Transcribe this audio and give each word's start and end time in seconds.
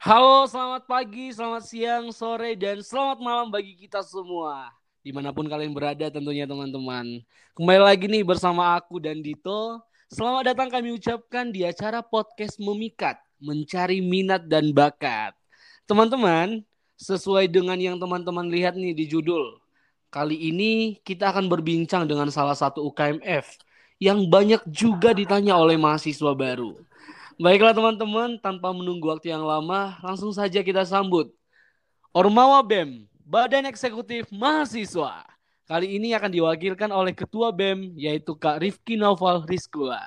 Halo, 0.00 0.48
selamat 0.48 0.88
pagi, 0.88 1.28
selamat 1.28 1.60
siang, 1.68 2.08
sore, 2.08 2.56
dan 2.56 2.80
selamat 2.80 3.20
malam 3.20 3.52
bagi 3.52 3.76
kita 3.76 4.00
semua. 4.00 4.72
Di 5.04 5.12
mana 5.12 5.28
pun 5.28 5.44
kalian 5.44 5.76
berada 5.76 6.08
tentunya 6.08 6.48
teman-teman. 6.48 7.20
Kembali 7.52 7.80
lagi 7.84 8.08
nih 8.08 8.24
bersama 8.24 8.80
aku 8.80 8.96
dan 8.96 9.20
Dito. 9.20 9.76
Selamat 10.08 10.48
datang 10.48 10.72
kami 10.72 10.96
ucapkan 10.96 11.52
di 11.52 11.68
acara 11.68 12.00
podcast 12.00 12.56
Memikat, 12.56 13.20
Mencari 13.44 14.00
Minat 14.00 14.48
dan 14.48 14.72
Bakat. 14.72 15.36
Teman-teman, 15.84 16.64
sesuai 16.96 17.52
dengan 17.52 17.76
yang 17.76 18.00
teman-teman 18.00 18.48
lihat 18.48 18.80
nih 18.80 18.96
di 18.96 19.04
judul. 19.04 19.60
Kali 20.08 20.48
ini 20.48 20.96
kita 21.04 21.28
akan 21.28 21.44
berbincang 21.44 22.08
dengan 22.08 22.32
salah 22.32 22.56
satu 22.56 22.88
UKMF 22.88 23.52
yang 24.00 24.24
banyak 24.32 24.64
juga 24.64 25.12
ditanya 25.12 25.60
oleh 25.60 25.76
mahasiswa 25.76 26.32
baru. 26.32 26.72
Baiklah 27.40 27.72
teman-teman, 27.72 28.36
tanpa 28.36 28.68
menunggu 28.68 29.08
waktu 29.08 29.32
yang 29.32 29.40
lama, 29.40 29.96
langsung 30.04 30.28
saja 30.28 30.60
kita 30.60 30.84
sambut 30.84 31.32
Ormawa 32.12 32.60
BEM, 32.60 33.08
Badan 33.24 33.64
Eksekutif 33.64 34.28
Mahasiswa. 34.28 35.24
Kali 35.64 35.96
ini 35.96 36.12
akan 36.12 36.28
diwakilkan 36.28 36.92
oleh 36.92 37.16
Ketua 37.16 37.48
BEM, 37.48 37.96
yaitu 37.96 38.36
Kak 38.36 38.60
Rifki 38.60 39.00
Noval 39.00 39.48
Rizkula. 39.48 40.04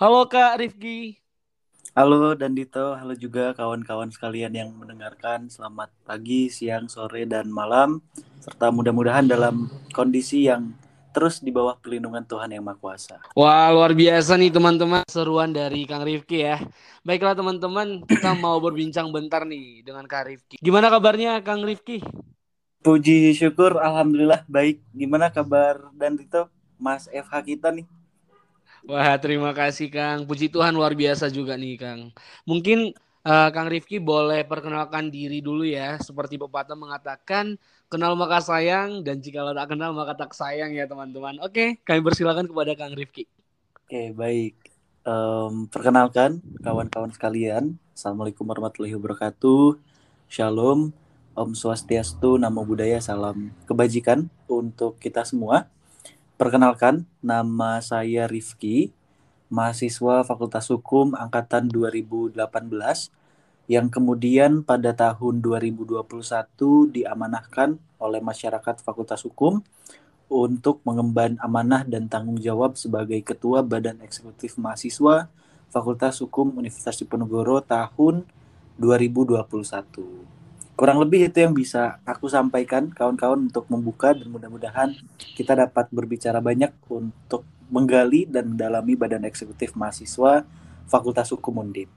Halo 0.00 0.24
Kak 0.32 0.56
Rifki. 0.56 1.20
Halo 1.92 2.32
dan 2.32 2.56
Dito, 2.56 2.96
halo 2.96 3.12
juga 3.12 3.52
kawan-kawan 3.52 4.08
sekalian 4.08 4.56
yang 4.56 4.72
mendengarkan. 4.72 5.52
Selamat 5.52 5.92
pagi, 6.08 6.48
siang, 6.48 6.88
sore, 6.88 7.28
dan 7.28 7.52
malam. 7.52 8.00
Serta 8.40 8.72
mudah-mudahan 8.72 9.28
dalam 9.28 9.68
kondisi 9.92 10.48
yang 10.48 10.72
terus 11.16 11.40
di 11.40 11.48
bawah 11.48 11.80
pelindungan 11.80 12.20
Tuhan 12.28 12.52
Yang 12.52 12.64
Maha 12.68 12.76
Kuasa. 12.76 13.16
Wah, 13.32 13.72
luar 13.72 13.96
biasa 13.96 14.36
nih 14.36 14.52
teman-teman 14.52 15.00
seruan 15.08 15.48
dari 15.48 15.88
Kang 15.88 16.04
Rifki 16.04 16.44
ya. 16.44 16.60
Baiklah 17.08 17.32
teman-teman, 17.32 18.04
kita 18.04 18.36
mau 18.44 18.60
berbincang 18.60 19.08
bentar 19.08 19.48
nih 19.48 19.80
dengan 19.80 20.04
Kang 20.04 20.28
Rifki. 20.28 20.60
Gimana 20.60 20.92
kabarnya 20.92 21.40
Kang 21.40 21.64
Rifki? 21.64 22.04
Puji 22.84 23.32
syukur, 23.32 23.80
Alhamdulillah 23.80 24.44
baik. 24.44 24.84
Gimana 24.92 25.32
kabar 25.32 25.88
dan 25.96 26.20
Dito, 26.20 26.52
Mas 26.76 27.08
FH 27.08 27.32
kita 27.48 27.72
nih? 27.72 27.88
Wah, 28.84 29.16
terima 29.16 29.56
kasih 29.56 29.88
Kang. 29.88 30.28
Puji 30.28 30.52
Tuhan 30.52 30.76
luar 30.76 30.92
biasa 30.92 31.32
juga 31.32 31.56
nih 31.56 31.80
Kang. 31.80 32.12
Mungkin 32.44 32.92
uh, 33.26 33.48
Kang 33.50 33.66
Rifki 33.66 33.98
boleh 33.98 34.46
perkenalkan 34.46 35.10
diri 35.10 35.42
dulu 35.42 35.66
ya. 35.66 35.98
Seperti 35.98 36.38
pepatah 36.38 36.78
mengatakan, 36.78 37.58
kenal 37.90 38.14
maka 38.14 38.38
sayang 38.38 39.02
dan 39.02 39.18
jika 39.18 39.42
lo 39.42 39.50
tak 39.50 39.74
kenal 39.74 39.90
maka 39.90 40.14
tak 40.14 40.32
sayang 40.32 40.70
ya 40.70 40.86
teman-teman. 40.86 41.42
Oke, 41.42 41.82
kami 41.82 42.00
persilakan 42.06 42.46
kepada 42.46 42.72
Kang 42.78 42.94
Rifki. 42.94 43.26
Oke, 43.82 44.14
baik. 44.14 44.54
Um, 45.06 45.66
perkenalkan 45.66 46.42
kawan-kawan 46.62 47.10
sekalian. 47.10 47.78
Assalamualaikum 47.94 48.46
warahmatullahi 48.46 48.94
wabarakatuh. 48.94 49.78
Shalom. 50.30 50.94
Om 51.36 51.52
Swastiastu, 51.52 52.40
Namo 52.40 52.64
Buddhaya, 52.64 52.96
Salam 52.96 53.52
Kebajikan 53.68 54.32
untuk 54.48 54.96
kita 54.96 55.20
semua. 55.20 55.68
Perkenalkan, 56.40 57.04
nama 57.20 57.76
saya 57.84 58.24
Rifki, 58.24 58.88
mahasiswa 59.48 60.26
Fakultas 60.26 60.66
Hukum 60.70 61.14
Angkatan 61.14 61.70
2018 61.70 62.34
yang 63.66 63.90
kemudian 63.90 64.62
pada 64.62 64.94
tahun 64.94 65.42
2021 65.42 66.02
diamanahkan 66.94 67.78
oleh 67.98 68.20
masyarakat 68.22 68.82
Fakultas 68.82 69.26
Hukum 69.26 69.62
untuk 70.26 70.82
mengemban 70.82 71.38
amanah 71.38 71.86
dan 71.86 72.10
tanggung 72.10 72.38
jawab 72.38 72.74
sebagai 72.74 73.18
Ketua 73.22 73.62
Badan 73.62 74.02
Eksekutif 74.02 74.58
Mahasiswa 74.58 75.30
Fakultas 75.70 76.18
Hukum 76.22 76.54
Universitas 76.58 76.98
Diponegoro 76.98 77.62
tahun 77.62 78.26
2021. 78.78 80.36
Kurang 80.76 81.00
lebih 81.00 81.32
itu 81.32 81.40
yang 81.40 81.56
bisa 81.56 82.04
aku 82.04 82.28
sampaikan 82.28 82.92
kawan-kawan 82.92 83.48
untuk 83.48 83.64
membuka 83.72 84.12
dan 84.12 84.28
mudah-mudahan 84.28 84.92
kita 85.32 85.56
dapat 85.56 85.88
berbicara 85.88 86.36
banyak 86.44 86.68
untuk 86.92 87.48
menggali 87.68 88.26
dan 88.26 88.54
mendalami 88.54 88.94
Badan 88.94 89.26
Eksekutif 89.26 89.74
Mahasiswa 89.74 90.46
Fakultas 90.86 91.30
Hukum 91.34 91.62
Undip. 91.62 91.90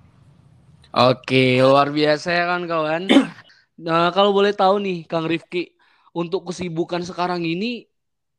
Oke, 0.90 1.62
luar 1.62 1.94
biasa 1.94 2.34
ya 2.34 2.44
kan 2.50 2.66
kawan. 2.66 3.06
Nah, 3.80 4.12
kalau 4.12 4.36
boleh 4.36 4.52
tahu 4.52 4.76
nih 4.84 5.08
Kang 5.08 5.24
Rifki, 5.24 5.72
untuk 6.12 6.52
kesibukan 6.52 7.00
sekarang 7.00 7.48
ini 7.48 7.88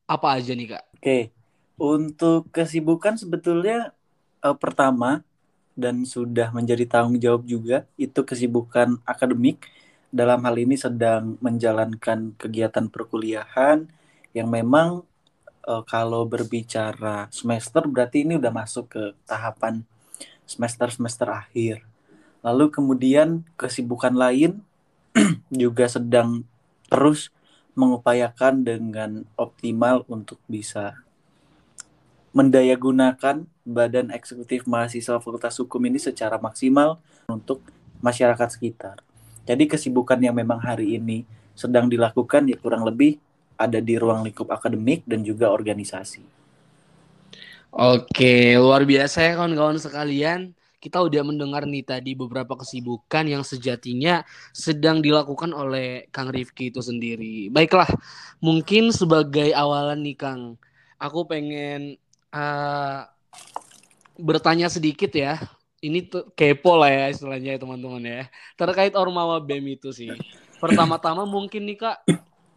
apa 0.04 0.36
aja 0.36 0.52
nih 0.52 0.76
Kak? 0.76 0.84
Oke, 1.00 1.32
untuk 1.80 2.52
kesibukan 2.52 3.16
sebetulnya 3.16 3.96
uh, 4.44 4.52
pertama 4.52 5.24
dan 5.72 6.04
sudah 6.04 6.52
menjadi 6.52 6.84
tanggung 6.84 7.16
jawab 7.16 7.48
juga 7.48 7.88
itu 7.96 8.20
kesibukan 8.20 9.00
akademik 9.08 9.64
dalam 10.12 10.42
hal 10.44 10.60
ini 10.60 10.76
sedang 10.76 11.40
menjalankan 11.40 12.36
kegiatan 12.36 12.92
perkuliahan 12.92 13.88
yang 14.36 14.50
memang 14.50 15.08
uh, 15.70 15.86
kalau 15.86 16.26
berbicara 16.26 17.30
semester 17.30 17.86
berarti 17.86 18.26
ini 18.26 18.34
udah 18.34 18.50
masuk 18.50 18.90
ke 18.90 19.02
tahapan 19.30 19.86
semester-semester 20.50 21.30
akhir 21.30 21.86
Lalu 22.40 22.72
kemudian 22.72 23.44
kesibukan 23.60 24.16
lain 24.16 24.64
juga 25.52 25.86
sedang 25.86 26.44
terus 26.88 27.28
mengupayakan 27.76 28.64
dengan 28.64 29.10
optimal 29.36 30.02
untuk 30.08 30.40
bisa 30.48 30.98
mendayagunakan 32.32 33.46
badan 33.66 34.14
eksekutif 34.14 34.64
mahasiswa 34.66 35.18
Fakultas 35.18 35.58
Hukum 35.58 35.82
ini 35.86 35.98
secara 35.98 36.38
maksimal 36.38 36.98
untuk 37.26 37.62
masyarakat 38.00 38.48
sekitar. 38.54 39.02
Jadi 39.44 39.66
kesibukan 39.66 40.18
yang 40.18 40.34
memang 40.34 40.62
hari 40.62 40.96
ini 40.96 41.26
sedang 41.58 41.90
dilakukan 41.90 42.48
ya 42.48 42.56
kurang 42.56 42.86
lebih 42.86 43.18
ada 43.60 43.76
di 43.76 44.00
ruang 44.00 44.24
lingkup 44.24 44.48
akademik 44.48 45.04
dan 45.04 45.20
juga 45.20 45.52
organisasi. 45.52 46.24
Oke, 47.70 48.56
luar 48.56 48.88
biasa 48.88 49.22
ya 49.22 49.32
kawan-kawan 49.38 49.78
sekalian 49.78 50.56
kita 50.80 50.96
udah 50.96 51.22
mendengar 51.22 51.68
nih 51.68 51.84
tadi 51.84 52.16
beberapa 52.16 52.56
kesibukan 52.56 53.28
yang 53.28 53.44
sejatinya 53.44 54.24
sedang 54.56 55.04
dilakukan 55.04 55.52
oleh 55.52 56.08
Kang 56.08 56.32
Rifki 56.32 56.72
itu 56.72 56.80
sendiri. 56.80 57.52
Baiklah, 57.52 57.86
mungkin 58.40 58.88
sebagai 58.88 59.52
awalan 59.52 60.00
nih 60.00 60.16
Kang, 60.16 60.56
aku 60.96 61.28
pengen 61.28 62.00
uh, 62.32 63.04
bertanya 64.16 64.72
sedikit 64.72 65.12
ya. 65.12 65.36
Ini 65.80 66.12
tuh 66.12 66.32
kepo 66.32 66.76
lah 66.76 66.92
ya 66.92 67.04
istilahnya 67.12 67.56
ya 67.56 67.58
teman-teman 67.60 68.02
ya. 68.04 68.22
Terkait 68.56 68.92
Ormawa 68.96 69.40
BEM 69.40 69.80
itu 69.80 69.92
sih. 69.92 70.12
Pertama-tama 70.60 71.24
mungkin 71.28 71.64
nih 71.68 71.76
Kak, 71.76 72.04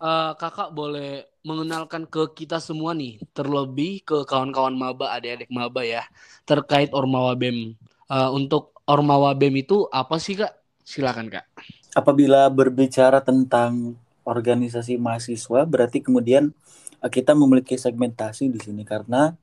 uh, 0.04 0.36
Kakak 0.36 0.76
boleh 0.76 1.32
mengenalkan 1.48 2.04
ke 2.04 2.36
kita 2.36 2.60
semua 2.60 2.92
nih, 2.92 3.24
terlebih 3.32 4.04
ke 4.04 4.28
kawan-kawan 4.28 4.76
maba, 4.76 5.16
adik-adik 5.16 5.48
maba 5.48 5.82
ya, 5.88 6.04
terkait 6.44 6.92
Ormawa 6.92 7.34
BEM 7.40 7.80
uh, 8.12 8.30
untuk 8.36 8.76
Ormawa 8.84 9.32
BEM 9.32 9.64
itu 9.64 9.88
apa 9.88 10.20
sih 10.20 10.36
Kak? 10.36 10.52
Silakan 10.84 11.32
Kak. 11.32 11.48
Apabila 11.96 12.52
berbicara 12.52 13.24
tentang 13.24 13.96
organisasi 14.28 15.00
mahasiswa 15.00 15.64
berarti 15.64 16.04
kemudian 16.04 16.52
uh, 17.00 17.12
kita 17.12 17.32
memiliki 17.32 17.80
segmentasi 17.80 18.52
di 18.52 18.60
sini 18.60 18.84
karena 18.84 19.40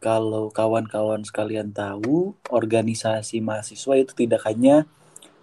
kalau 0.00 0.48
kawan-kawan 0.48 1.20
sekalian 1.28 1.76
tahu 1.76 2.32
organisasi 2.48 3.44
mahasiswa 3.44 4.00
itu 4.00 4.16
tidak 4.16 4.48
hanya 4.48 4.88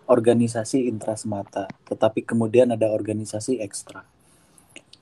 organisasi 0.09 0.89
intra 0.89 1.13
semata, 1.13 1.69
tetapi 1.85 2.25
kemudian 2.25 2.73
ada 2.73 2.89
organisasi 2.89 3.61
ekstra. 3.61 4.16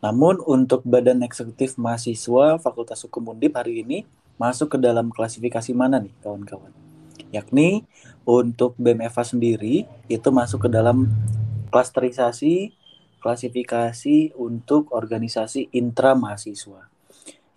Namun 0.03 0.39
untuk 0.43 0.83
Badan 0.83 1.23
Eksekutif 1.23 1.79
Mahasiswa 1.79 2.57
Fakultas 2.59 3.03
Hukum 3.03 3.35
Undip 3.35 3.55
hari 3.55 3.83
ini 3.83 4.07
masuk 4.35 4.75
ke 4.75 4.77
dalam 4.79 5.11
klasifikasi 5.11 5.71
mana 5.71 5.99
nih 5.99 6.11
kawan-kawan? 6.19 6.85
yakni 7.35 7.83
untuk 8.23 8.79
BMFA 8.79 9.27
sendiri 9.27 9.83
itu 10.07 10.29
masuk 10.31 10.67
ke 10.67 10.69
dalam 10.71 11.11
klasterisasi 11.69 12.71
klasifikasi 13.19 14.37
untuk 14.37 14.93
organisasi 14.93 15.73
intra 15.73 16.13
mahasiswa. 16.13 16.93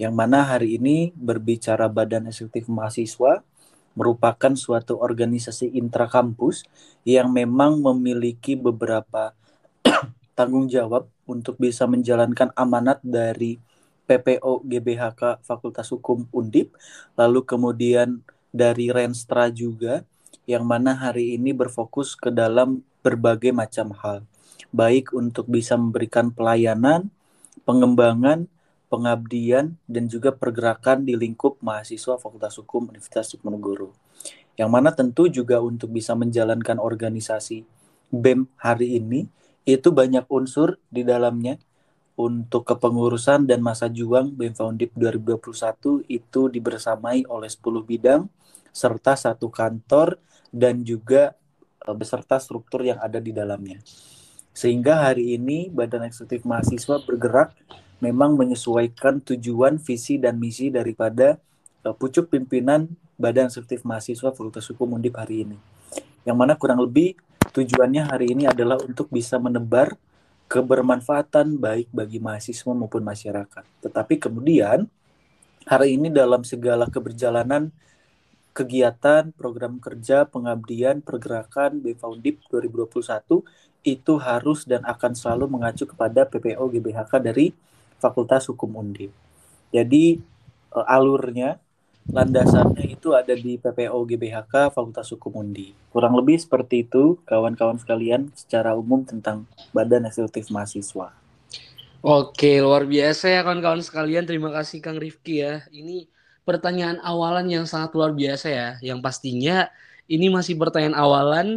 Yang 0.00 0.14
mana 0.16 0.40
hari 0.40 0.80
ini 0.80 1.12
berbicara 1.12 1.92
Badan 1.92 2.24
Eksekutif 2.32 2.72
Mahasiswa 2.72 3.44
merupakan 3.92 4.54
suatu 4.56 4.96
organisasi 4.96 5.76
intra 5.76 6.08
kampus 6.08 6.64
yang 7.04 7.28
memang 7.28 7.84
memiliki 7.84 8.56
beberapa 8.56 9.36
tanggung 10.38 10.72
jawab 10.72 11.04
untuk 11.28 11.60
bisa 11.60 11.84
menjalankan 11.84 12.50
amanat 12.56 13.04
dari 13.04 13.60
PPO 14.08 14.64
GBHK 14.64 15.44
Fakultas 15.44 15.92
Hukum 15.92 16.24
Undip, 16.32 16.72
lalu 17.14 17.44
kemudian 17.44 18.24
dari 18.48 18.88
Renstra 18.88 19.52
juga 19.52 20.02
yang 20.48 20.64
mana 20.64 20.96
hari 20.96 21.36
ini 21.36 21.52
berfokus 21.52 22.16
ke 22.16 22.32
dalam 22.32 22.80
berbagai 23.04 23.52
macam 23.52 23.92
hal 24.00 24.24
baik 24.72 25.16
untuk 25.16 25.48
bisa 25.48 25.76
memberikan 25.80 26.28
pelayanan, 26.32 27.08
pengembangan, 27.64 28.48
pengabdian 28.88 29.76
dan 29.84 30.04
juga 30.08 30.32
pergerakan 30.32 31.04
di 31.04 31.16
lingkup 31.16 31.60
mahasiswa 31.60 32.16
Fakultas 32.16 32.56
Hukum 32.60 32.88
Universitas 32.92 33.32
Diponegoro. 33.32 33.92
Yang 34.58 34.70
mana 34.72 34.90
tentu 34.90 35.30
juga 35.30 35.62
untuk 35.62 35.94
bisa 35.94 36.18
menjalankan 36.18 36.82
organisasi 36.82 37.62
BEM 38.10 38.48
hari 38.58 38.98
ini 38.98 39.28
itu 39.68 39.92
banyak 39.92 40.24
unsur 40.32 40.80
di 40.88 41.04
dalamnya 41.04 41.60
untuk 42.16 42.64
kepengurusan 42.64 43.44
dan 43.44 43.60
masa 43.60 43.92
juang 43.92 44.32
BEM 44.32 44.56
Foundip 44.56 44.90
2021 44.96 46.08
itu 46.08 46.40
dibersamai 46.48 47.28
oleh 47.28 47.46
10 47.52 47.84
bidang 47.84 48.26
serta 48.72 49.12
satu 49.14 49.52
kantor 49.52 50.16
dan 50.48 50.80
juga 50.80 51.36
eh, 51.84 51.94
beserta 51.94 52.40
struktur 52.40 52.80
yang 52.80 52.96
ada 52.98 53.20
di 53.20 53.30
dalamnya. 53.30 53.78
Sehingga 54.56 55.06
hari 55.06 55.38
ini 55.38 55.70
Badan 55.70 56.10
Eksekutif 56.10 56.42
Mahasiswa 56.42 56.98
bergerak 57.06 57.54
memang 58.02 58.34
menyesuaikan 58.34 59.22
tujuan, 59.22 59.78
visi, 59.78 60.18
dan 60.18 60.38
misi 60.38 60.70
daripada 60.70 61.38
uh, 61.86 61.94
pucuk 61.94 62.26
pimpinan 62.26 62.90
Badan 63.14 63.46
Eksekutif 63.46 63.86
Mahasiswa 63.86 64.34
Fakultas 64.34 64.66
Hukum 64.66 64.98
Undip 64.98 65.14
hari 65.14 65.46
ini. 65.46 65.58
Yang 66.26 66.36
mana 66.42 66.58
kurang 66.58 66.82
lebih 66.82 67.14
tujuannya 67.38 68.08
hari 68.08 68.34
ini 68.34 68.44
adalah 68.46 68.78
untuk 68.82 69.08
bisa 69.08 69.40
menebar 69.40 69.96
kebermanfaatan 70.48 71.60
baik 71.60 71.92
bagi 71.92 72.18
mahasiswa 72.18 72.72
maupun 72.72 73.04
masyarakat. 73.04 73.64
Tetapi 73.84 74.14
kemudian 74.16 74.88
hari 75.68 76.00
ini 76.00 76.08
dalam 76.08 76.40
segala 76.42 76.88
keberjalanan 76.88 77.68
kegiatan, 78.56 79.30
program 79.36 79.78
kerja, 79.78 80.26
pengabdian, 80.26 80.98
pergerakan 81.04 81.78
BFaundip 81.78 82.42
2021 82.50 83.44
itu 83.86 84.12
harus 84.18 84.66
dan 84.66 84.82
akan 84.82 85.14
selalu 85.14 85.46
mengacu 85.46 85.86
kepada 85.86 86.26
PPO 86.26 86.66
GBHK 86.66 87.12
dari 87.22 87.54
Fakultas 88.02 88.50
Hukum 88.50 88.74
Undip. 88.82 89.14
Jadi 89.70 90.18
uh, 90.74 90.86
alurnya 90.88 91.62
landasannya 92.08 92.88
itu 92.88 93.12
ada 93.12 93.36
di 93.36 93.60
PPO 93.60 93.92
GBHK 93.92 94.72
Fakultas 94.72 95.12
Hukum 95.12 95.44
Undi. 95.44 95.76
Kurang 95.92 96.16
lebih 96.16 96.40
seperti 96.40 96.88
itu 96.88 97.20
kawan-kawan 97.28 97.76
sekalian 97.76 98.32
secara 98.32 98.72
umum 98.72 99.04
tentang 99.04 99.44
Badan 99.76 100.08
Eksekutif 100.08 100.48
Mahasiswa. 100.48 101.12
Oke, 102.00 102.64
luar 102.64 102.88
biasa 102.88 103.28
ya 103.28 103.40
kawan-kawan 103.44 103.84
sekalian. 103.84 104.24
Terima 104.24 104.48
kasih 104.54 104.80
Kang 104.80 104.96
Rifki 104.96 105.44
ya. 105.44 105.66
Ini 105.68 106.08
pertanyaan 106.48 106.96
awalan 107.04 107.44
yang 107.50 107.64
sangat 107.68 107.92
luar 107.92 108.16
biasa 108.16 108.46
ya. 108.48 108.68
Yang 108.80 108.98
pastinya 109.04 109.68
ini 110.08 110.32
masih 110.32 110.56
pertanyaan 110.56 110.96
awalan 110.96 111.48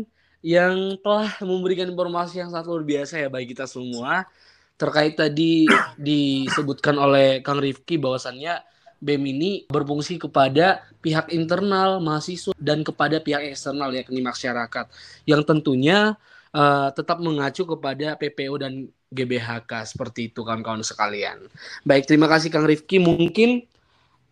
yang 0.44 0.98
telah 1.00 1.31
memberikan 1.45 1.88
informasi 1.88 2.42
yang 2.42 2.50
sangat 2.51 2.68
luar 2.68 2.83
biasa 2.83 3.24
ya 3.24 3.30
bagi 3.31 3.56
kita 3.56 3.69
semua. 3.69 4.27
Terkait 4.75 5.15
tadi 5.15 5.69
disebutkan 6.09 7.00
oleh 7.00 7.39
Kang 7.39 7.62
Rifki 7.62 7.95
bahwasannya 8.01 8.59
BEM 9.01 9.24
ini 9.33 9.51
berfungsi 9.65 10.21
kepada 10.21 10.86
pihak 11.01 11.33
internal 11.33 11.98
mahasiswa 11.98 12.53
dan 12.62 12.86
kepada 12.86 13.18
pihak 13.18 13.50
eksternal 13.50 13.89
yakni 13.89 14.21
masyarakat 14.21 14.86
yang 15.25 15.42
tentunya 15.42 16.13
uh, 16.53 16.94
tetap 16.94 17.18
mengacu 17.18 17.65
kepada 17.65 18.13
PPO 18.13 18.53
dan 18.62 18.74
GBHK 19.12 19.71
seperti 19.89 20.31
itu 20.31 20.45
kawan-kawan 20.45 20.86
sekalian. 20.86 21.50
Baik, 21.83 22.07
terima 22.07 22.30
kasih 22.30 22.53
Kang 22.53 22.69
Rifki. 22.69 23.01
Mungkin 23.01 23.65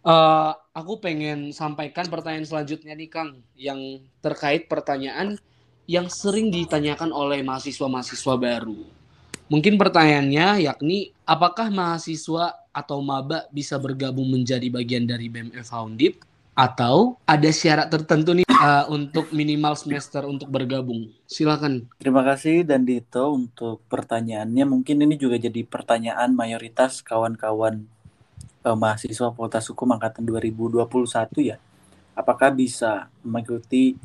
uh, 0.05 0.53
aku 0.71 1.01
pengen 1.03 1.51
sampaikan 1.51 2.07
pertanyaan 2.07 2.47
selanjutnya 2.47 2.95
nih 2.95 3.09
Kang 3.09 3.41
yang 3.57 4.05
terkait 4.23 4.69
pertanyaan 4.71 5.35
yang 5.89 6.05
sering 6.05 6.53
ditanyakan 6.53 7.09
oleh 7.09 7.41
mahasiswa-mahasiswa 7.41 8.35
baru. 8.37 8.77
Mungkin 9.49 9.81
pertanyaannya 9.81 10.69
yakni 10.69 11.09
apakah 11.25 11.73
mahasiswa 11.73 12.53
atau 12.79 13.03
maba 13.03 13.43
bisa 13.51 13.75
bergabung 13.75 14.31
menjadi 14.31 14.71
bagian 14.71 15.03
dari 15.03 15.27
BMF 15.27 15.67
Foundip 15.67 16.23
atau 16.59 17.15
ada 17.23 17.47
syarat 17.55 17.87
tertentu 17.87 18.35
nih 18.35 18.43
uh, 18.43 18.83
untuk 18.91 19.31
minimal 19.31 19.79
semester 19.79 20.27
untuk 20.27 20.51
bergabung? 20.51 21.07
Silakan. 21.23 21.87
Terima 21.95 22.19
kasih 22.27 22.67
dan 22.67 22.83
Dito 22.83 23.31
untuk 23.31 23.79
pertanyaannya. 23.87 24.67
Mungkin 24.67 24.99
ini 25.07 25.15
juga 25.15 25.39
jadi 25.39 25.63
pertanyaan 25.63 26.35
mayoritas 26.35 26.99
kawan-kawan 26.99 27.87
uh, 28.67 28.75
mahasiswa 28.75 29.31
Fakultas 29.31 29.71
Hukum 29.71 29.95
angkatan 29.95 30.27
2021 30.27 30.83
ya. 31.47 31.57
Apakah 32.11 32.51
bisa 32.51 33.07
mengikuti 33.23 33.95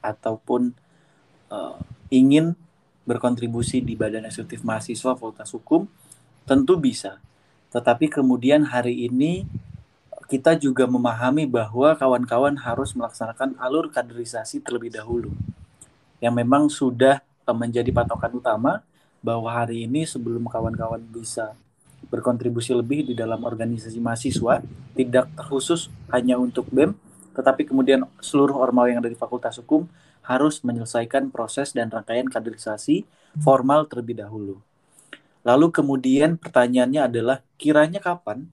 ataupun 0.00 0.72
uh, 1.52 1.76
ingin 2.08 2.56
berkontribusi 3.04 3.84
di 3.84 3.92
Badan 3.92 4.24
Eksekutif 4.24 4.64
Mahasiswa 4.64 5.12
Fakultas 5.12 5.52
Hukum? 5.52 5.84
Tentu 6.48 6.80
bisa. 6.80 7.20
Tetapi 7.70 8.10
kemudian 8.10 8.66
hari 8.66 9.06
ini 9.06 9.46
kita 10.30 10.54
juga 10.54 10.86
memahami 10.86 11.46
bahwa 11.46 11.94
kawan-kawan 11.98 12.54
harus 12.62 12.94
melaksanakan 12.94 13.58
alur 13.58 13.90
kaderisasi 13.90 14.62
terlebih 14.62 14.94
dahulu. 14.94 15.34
Yang 16.22 16.34
memang 16.38 16.70
sudah 16.70 17.18
eh, 17.22 17.56
menjadi 17.56 17.90
patokan 17.90 18.30
utama 18.38 18.72
bahwa 19.18 19.50
hari 19.50 19.90
ini 19.90 20.06
sebelum 20.06 20.46
kawan-kawan 20.46 21.02
bisa 21.02 21.58
berkontribusi 22.08 22.72
lebih 22.72 23.10
di 23.10 23.14
dalam 23.18 23.42
organisasi 23.44 23.98
mahasiswa, 24.00 24.64
tidak 24.96 25.28
khusus 25.50 25.92
hanya 26.08 26.40
untuk 26.40 26.64
BEM, 26.72 26.96
tetapi 27.36 27.68
kemudian 27.68 28.08
seluruh 28.22 28.56
ormawa 28.56 28.88
yang 28.88 29.04
ada 29.04 29.12
di 29.12 29.18
Fakultas 29.18 29.60
Hukum 29.60 29.84
harus 30.24 30.62
menyelesaikan 30.64 31.28
proses 31.28 31.74
dan 31.76 31.92
rangkaian 31.92 32.26
kaderisasi 32.30 33.04
formal 33.42 33.84
terlebih 33.90 34.22
dahulu. 34.22 34.62
Lalu 35.40 35.72
kemudian 35.72 36.36
pertanyaannya 36.36 37.08
adalah 37.08 37.40
kiranya 37.56 38.00
kapan 38.00 38.48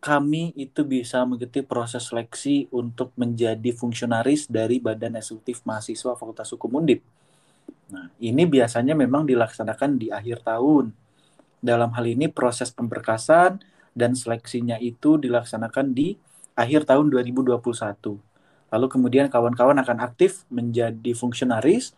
kami 0.00 0.56
itu 0.56 0.80
bisa 0.80 1.20
mengikuti 1.28 1.60
proses 1.60 2.08
seleksi 2.08 2.72
untuk 2.72 3.12
menjadi 3.20 3.68
fungsionaris 3.76 4.48
dari 4.48 4.80
Badan 4.80 5.20
Eksekutif 5.20 5.60
Mahasiswa 5.68 6.16
Fakultas 6.16 6.48
Hukum 6.56 6.80
Undip. 6.80 7.04
Nah, 7.92 8.08
ini 8.16 8.48
biasanya 8.48 8.96
memang 8.96 9.28
dilaksanakan 9.28 10.00
di 10.00 10.08
akhir 10.08 10.40
tahun. 10.40 10.96
Dalam 11.60 11.92
hal 11.92 12.08
ini 12.08 12.32
proses 12.32 12.72
pemberkasan 12.72 13.60
dan 13.92 14.16
seleksinya 14.16 14.80
itu 14.80 15.20
dilaksanakan 15.20 15.92
di 15.92 16.16
akhir 16.56 16.88
tahun 16.88 17.12
2021. 17.12 17.60
Lalu 18.72 18.86
kemudian 18.88 19.28
kawan-kawan 19.28 19.76
akan 19.84 20.00
aktif 20.00 20.48
menjadi 20.48 21.12
fungsionaris, 21.12 21.92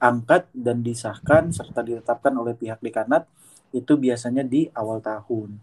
diangkat 0.00 0.48
dan 0.56 0.80
disahkan 0.80 1.52
serta 1.52 1.84
ditetapkan 1.84 2.32
oleh 2.32 2.56
pihak 2.56 2.80
dekanat 2.80 3.28
itu 3.76 4.00
biasanya 4.00 4.40
di 4.40 4.72
awal 4.72 5.04
tahun. 5.04 5.60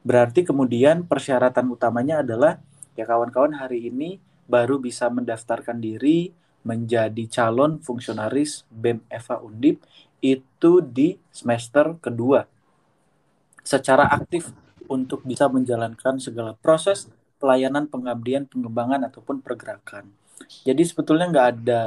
Berarti 0.00 0.48
kemudian 0.48 1.04
persyaratan 1.04 1.68
utamanya 1.68 2.24
adalah 2.24 2.56
ya 2.96 3.04
kawan-kawan 3.04 3.52
hari 3.60 3.92
ini 3.92 4.16
baru 4.48 4.80
bisa 4.80 5.12
mendaftarkan 5.12 5.76
diri 5.76 6.32
menjadi 6.64 7.28
calon 7.28 7.76
fungsionaris 7.84 8.64
BEM 8.72 9.04
Eva 9.12 9.44
Undip 9.44 9.84
itu 10.24 10.80
di 10.80 11.20
semester 11.28 12.00
kedua 12.00 12.48
secara 13.60 14.08
aktif 14.08 14.56
untuk 14.88 15.20
bisa 15.28 15.52
menjalankan 15.52 16.16
segala 16.16 16.56
proses 16.56 17.12
pelayanan 17.36 17.84
pengabdian 17.92 18.48
pengembangan 18.48 19.04
ataupun 19.04 19.44
pergerakan. 19.44 20.08
Jadi 20.64 20.80
sebetulnya 20.80 21.28
nggak 21.28 21.48
ada 21.60 21.80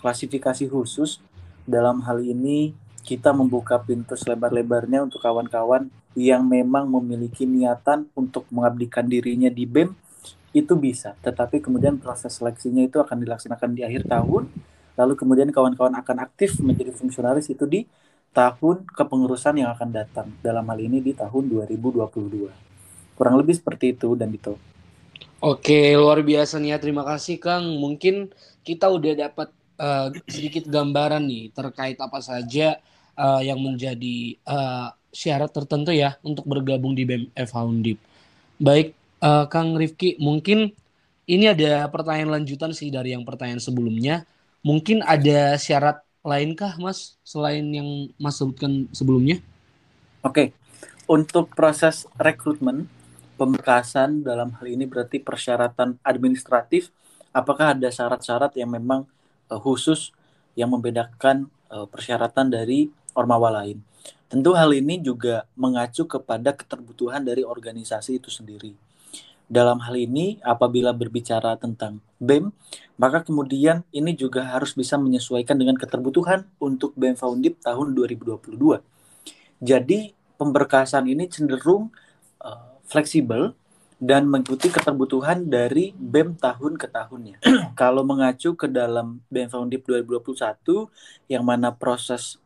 klasifikasi 0.00 0.68
khusus 0.68 1.22
dalam 1.64 2.02
hal 2.04 2.20
ini 2.20 2.72
kita 3.00 3.32
membuka 3.32 3.80
pintu 3.80 4.14
selebar-lebarnya 4.14 5.08
untuk 5.08 5.24
kawan-kawan 5.24 5.88
yang 6.18 6.44
memang 6.44 6.90
memiliki 6.90 7.46
niatan 7.46 8.10
untuk 8.18 8.44
mengabdikan 8.50 9.06
dirinya 9.06 9.48
di 9.48 9.64
BEM 9.64 9.94
itu 10.50 10.74
bisa, 10.74 11.14
tetapi 11.22 11.62
kemudian 11.62 11.94
proses 12.02 12.34
seleksinya 12.34 12.82
itu 12.82 12.98
akan 12.98 13.22
dilaksanakan 13.22 13.70
di 13.70 13.86
akhir 13.86 14.10
tahun, 14.10 14.50
lalu 14.98 15.12
kemudian 15.14 15.48
kawan-kawan 15.54 15.94
akan 15.94 16.26
aktif 16.26 16.58
menjadi 16.58 16.90
fungsionaris 16.90 17.46
itu 17.54 17.62
di 17.70 17.86
tahun 18.34 18.82
kepengurusan 18.90 19.62
yang 19.62 19.70
akan 19.70 19.88
datang, 19.94 20.26
dalam 20.42 20.66
hal 20.66 20.78
ini 20.82 20.98
di 20.98 21.14
tahun 21.14 21.46
2022. 21.46 22.50
Kurang 23.14 23.34
lebih 23.38 23.54
seperti 23.54 23.94
itu 23.94 24.18
dan 24.18 24.34
itu. 24.34 24.58
Oke, 25.40 25.96
luar 25.96 26.20
biasa 26.20 26.60
nih 26.60 26.76
ya. 26.76 26.78
Terima 26.82 27.00
kasih 27.06 27.40
Kang. 27.40 27.64
Mungkin 27.80 28.28
kita 28.60 28.92
udah 28.92 29.28
dapat 29.28 29.48
uh, 29.80 30.12
sedikit 30.28 30.68
gambaran 30.68 31.24
nih 31.24 31.50
terkait 31.56 31.96
apa 31.96 32.20
saja 32.20 32.76
uh, 33.16 33.40
yang 33.40 33.56
menjadi 33.56 34.36
uh, 34.44 34.92
syarat 35.10 35.50
tertentu 35.50 35.90
ya 35.90 36.20
untuk 36.20 36.44
bergabung 36.44 36.92
di 36.92 37.08
BMF 37.08 37.50
Undip. 37.56 37.98
Baik, 38.60 38.92
uh, 39.24 39.48
Kang 39.48 39.74
Rifki, 39.74 40.20
mungkin 40.20 40.70
ini 41.24 41.48
ada 41.48 41.88
pertanyaan 41.88 42.40
lanjutan 42.40 42.76
sih 42.76 42.92
dari 42.92 43.16
yang 43.16 43.24
pertanyaan 43.24 43.62
sebelumnya. 43.62 44.28
Mungkin 44.60 45.00
ada 45.00 45.56
syarat 45.56 46.04
lainkah, 46.20 46.76
Mas, 46.76 47.16
selain 47.24 47.64
yang 47.64 48.12
Mas 48.20 48.36
sebutkan 48.36 48.84
sebelumnya? 48.92 49.40
Oke, 50.20 50.52
untuk 51.08 51.48
proses 51.56 52.04
rekrutmen 52.20 52.84
pemberkasan 53.40 54.20
dalam 54.20 54.52
hal 54.52 54.66
ini 54.68 54.84
berarti 54.84 55.16
persyaratan 55.16 55.96
administratif 56.04 56.92
apakah 57.32 57.72
ada 57.72 57.88
syarat-syarat 57.88 58.52
yang 58.60 58.68
memang 58.76 59.08
uh, 59.50 59.60
khusus 59.60 60.14
yang 60.54 60.70
membedakan 60.70 61.50
uh, 61.68 61.84
persyaratan 61.90 62.48
dari 62.48 62.88
ormawa 63.18 63.62
lain. 63.62 63.82
Tentu 64.30 64.54
hal 64.54 64.70
ini 64.70 65.02
juga 65.02 65.42
mengacu 65.58 66.06
kepada 66.06 66.54
keterbutuhan 66.54 67.26
dari 67.26 67.42
organisasi 67.42 68.22
itu 68.22 68.30
sendiri. 68.30 68.78
Dalam 69.50 69.82
hal 69.82 69.98
ini, 69.98 70.38
apabila 70.46 70.94
berbicara 70.94 71.58
tentang 71.58 71.98
BEM, 72.22 72.54
maka 72.94 73.26
kemudian 73.26 73.82
ini 73.90 74.14
juga 74.14 74.46
harus 74.46 74.78
bisa 74.78 74.94
menyesuaikan 74.94 75.58
dengan 75.58 75.74
keterbutuhan 75.74 76.46
untuk 76.62 76.94
BEM 76.94 77.18
Foundip 77.18 77.58
tahun 77.58 77.90
2022. 77.98 78.54
Jadi, 79.58 80.14
pemberkasan 80.38 81.10
ini 81.10 81.26
cenderung 81.26 81.90
uh, 82.46 82.78
fleksibel 82.86 83.58
dan 84.00 84.24
mengikuti 84.24 84.72
keterbutuhan 84.72 85.44
dari 85.44 85.92
BEM 85.92 86.40
tahun 86.40 86.80
ke 86.80 86.88
tahunnya. 86.88 87.36
Kalau 87.80 88.00
mengacu 88.00 88.56
ke 88.56 88.64
dalam 88.64 89.20
BEM 89.28 89.52
Foundip 89.52 89.84
2021 89.84 90.88
yang 91.28 91.44
mana 91.44 91.68
proses 91.76 92.40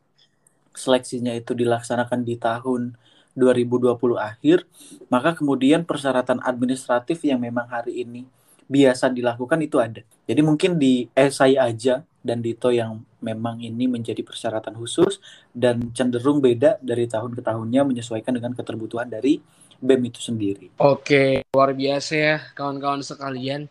seleksinya 0.75 1.31
itu 1.31 1.55
dilaksanakan 1.55 2.27
di 2.27 2.35
tahun 2.35 2.99
2020 3.39 3.95
akhir, 4.19 4.67
maka 5.07 5.39
kemudian 5.39 5.87
persyaratan 5.87 6.43
administratif 6.43 7.23
yang 7.23 7.39
memang 7.39 7.71
hari 7.71 8.03
ini 8.03 8.27
biasa 8.67 9.15
dilakukan 9.15 9.63
itu 9.63 9.79
ada. 9.79 10.03
Jadi 10.27 10.41
mungkin 10.43 10.81
di 10.81 11.07
esai 11.15 11.55
aja 11.55 12.03
dan 12.25 12.41
Dito 12.41 12.73
yang 12.73 13.05
memang 13.21 13.61
ini 13.61 13.85
menjadi 13.85 14.25
persyaratan 14.25 14.73
khusus 14.81 15.21
dan 15.53 15.93
cenderung 15.93 16.41
beda 16.41 16.81
dari 16.81 17.05
tahun 17.05 17.37
ke 17.37 17.45
tahunnya 17.45 17.85
menyesuaikan 17.85 18.33
dengan 18.33 18.57
keterbutuhan 18.57 19.13
dari 19.13 19.45
BEM 19.85 20.09
itu 20.09 20.21
sendiri. 20.25 20.73
Oke, 20.81 21.45
luar 21.53 21.77
biasa 21.77 22.13
ya 22.17 22.37
kawan-kawan 22.57 23.05
sekalian. 23.05 23.69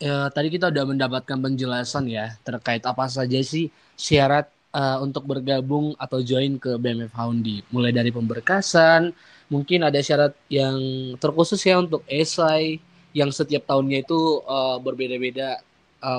Ya, 0.00 0.30
tadi 0.32 0.48
kita 0.48 0.70
udah 0.70 0.84
mendapatkan 0.86 1.36
penjelasan 1.36 2.08
ya 2.08 2.32
terkait 2.40 2.80
apa 2.86 3.04
saja 3.10 3.36
sih 3.44 3.68
syarat 3.98 4.48
uh, 4.72 5.02
untuk 5.04 5.28
bergabung 5.28 5.92
atau 6.00 6.22
join 6.22 6.56
ke 6.56 6.78
BMF 6.78 7.12
Houndi. 7.12 7.60
Mulai 7.68 7.92
dari 7.92 8.08
pemberkasan, 8.08 9.12
mungkin 9.52 9.84
ada 9.84 10.00
syarat 10.00 10.32
yang 10.48 10.78
terkhusus 11.20 11.60
ya 11.60 11.76
untuk 11.82 12.00
esai 12.08 12.80
yang 13.12 13.28
setiap 13.34 13.66
tahunnya 13.66 14.06
itu 14.06 14.40
uh, 14.46 14.78
berbeda-beda 14.78 15.60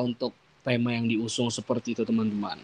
untuk 0.06 0.38
tema 0.62 0.94
yang 0.94 1.10
diusung 1.10 1.50
seperti 1.50 1.98
itu 1.98 2.06
teman-teman. 2.06 2.62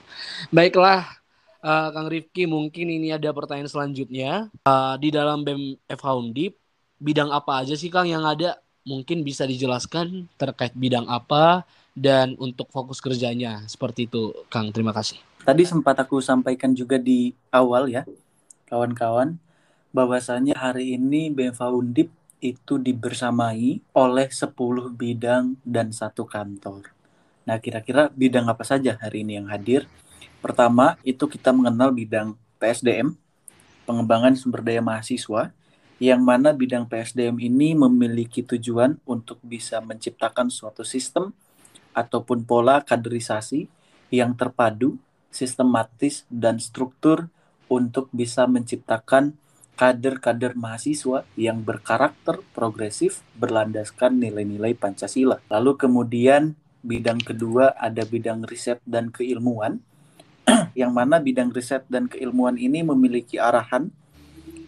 Baiklah, 0.53 1.17
uh, 1.61 1.89
Kang 1.93 2.09
Rifki 2.09 2.45
mungkin 2.49 2.89
ini 2.89 3.13
ada 3.13 3.31
pertanyaan 3.31 3.69
selanjutnya 3.69 4.51
uh, 4.65 4.95
di 4.99 5.09
dalam 5.13 5.41
BEM 5.45 5.77
Undip 5.89 6.57
bidang 6.97 7.29
apa 7.29 7.63
aja 7.65 7.77
sih 7.77 7.93
Kang 7.93 8.09
yang 8.09 8.25
ada 8.25 8.57
mungkin 8.87 9.21
bisa 9.21 9.43
dijelaskan 9.43 10.31
terkait 10.39 10.73
bidang 10.73 11.05
apa 11.05 11.67
dan 11.97 12.37
untuk 12.39 12.69
fokus 12.73 13.01
kerjanya 13.03 13.65
seperti 13.69 14.09
itu 14.09 14.33
Kang 14.49 14.73
terima 14.73 14.93
kasih 14.93 15.19
tadi 15.45 15.63
sempat 15.67 15.97
aku 16.01 16.19
sampaikan 16.23 16.73
juga 16.73 16.97
di 16.97 17.35
awal 17.53 17.91
ya 17.91 18.07
kawan-kawan 18.67 19.37
bahwasanya 19.95 20.53
hari 20.57 20.93
ini 20.99 21.31
BEM 21.31 21.55
Undip 21.57 22.09
itu 22.37 22.77
dibersamai 22.77 23.81
oleh 23.97 24.27
10 24.29 24.53
bidang 24.93 25.57
dan 25.65 25.89
satu 25.89 26.29
kantor. 26.29 26.93
Nah, 27.47 27.57
kira-kira 27.57 28.11
bidang 28.13 28.45
apa 28.45 28.61
saja 28.61 28.99
hari 29.01 29.25
ini 29.25 29.41
yang 29.41 29.49
hadir? 29.49 29.89
Pertama, 30.39 30.95
itu 31.01 31.25
kita 31.25 31.49
mengenal 31.49 31.89
bidang 31.89 32.37
PSDM, 32.61 33.17
pengembangan 33.89 34.37
sumber 34.37 34.61
daya 34.61 34.81
mahasiswa, 34.81 35.53
yang 35.97 36.21
mana 36.21 36.53
bidang 36.53 36.85
PSDM 36.85 37.41
ini 37.41 37.73
memiliki 37.73 38.45
tujuan 38.45 39.01
untuk 39.09 39.41
bisa 39.41 39.81
menciptakan 39.81 40.53
suatu 40.53 40.85
sistem 40.85 41.33
ataupun 41.97 42.45
pola 42.45 42.85
kaderisasi 42.85 43.65
yang 44.13 44.37
terpadu, 44.37 45.01
sistematis, 45.33 46.29
dan 46.29 46.61
struktur 46.61 47.33
untuk 47.65 48.07
bisa 48.13 48.45
menciptakan 48.45 49.33
kader-kader 49.77 50.57
mahasiswa 50.57 51.25
yang 51.37 51.61
berkarakter 51.61 52.41
progresif 52.53 53.21
berlandaskan 53.37 54.17
nilai-nilai 54.17 54.73
Pancasila. 54.73 55.41
Lalu 55.49 55.77
kemudian 55.77 56.57
bidang 56.81 57.21
kedua 57.21 57.77
ada 57.77 58.05
bidang 58.05 58.45
riset 58.45 58.81
dan 58.85 59.13
keilmuan 59.13 59.81
yang 60.77 60.93
mana 60.93 61.17
bidang 61.17 61.49
riset 61.49 61.81
dan 61.89 62.05
keilmuan 62.05 62.53
ini 62.61 62.85
memiliki 62.85 63.41
arahan 63.41 63.89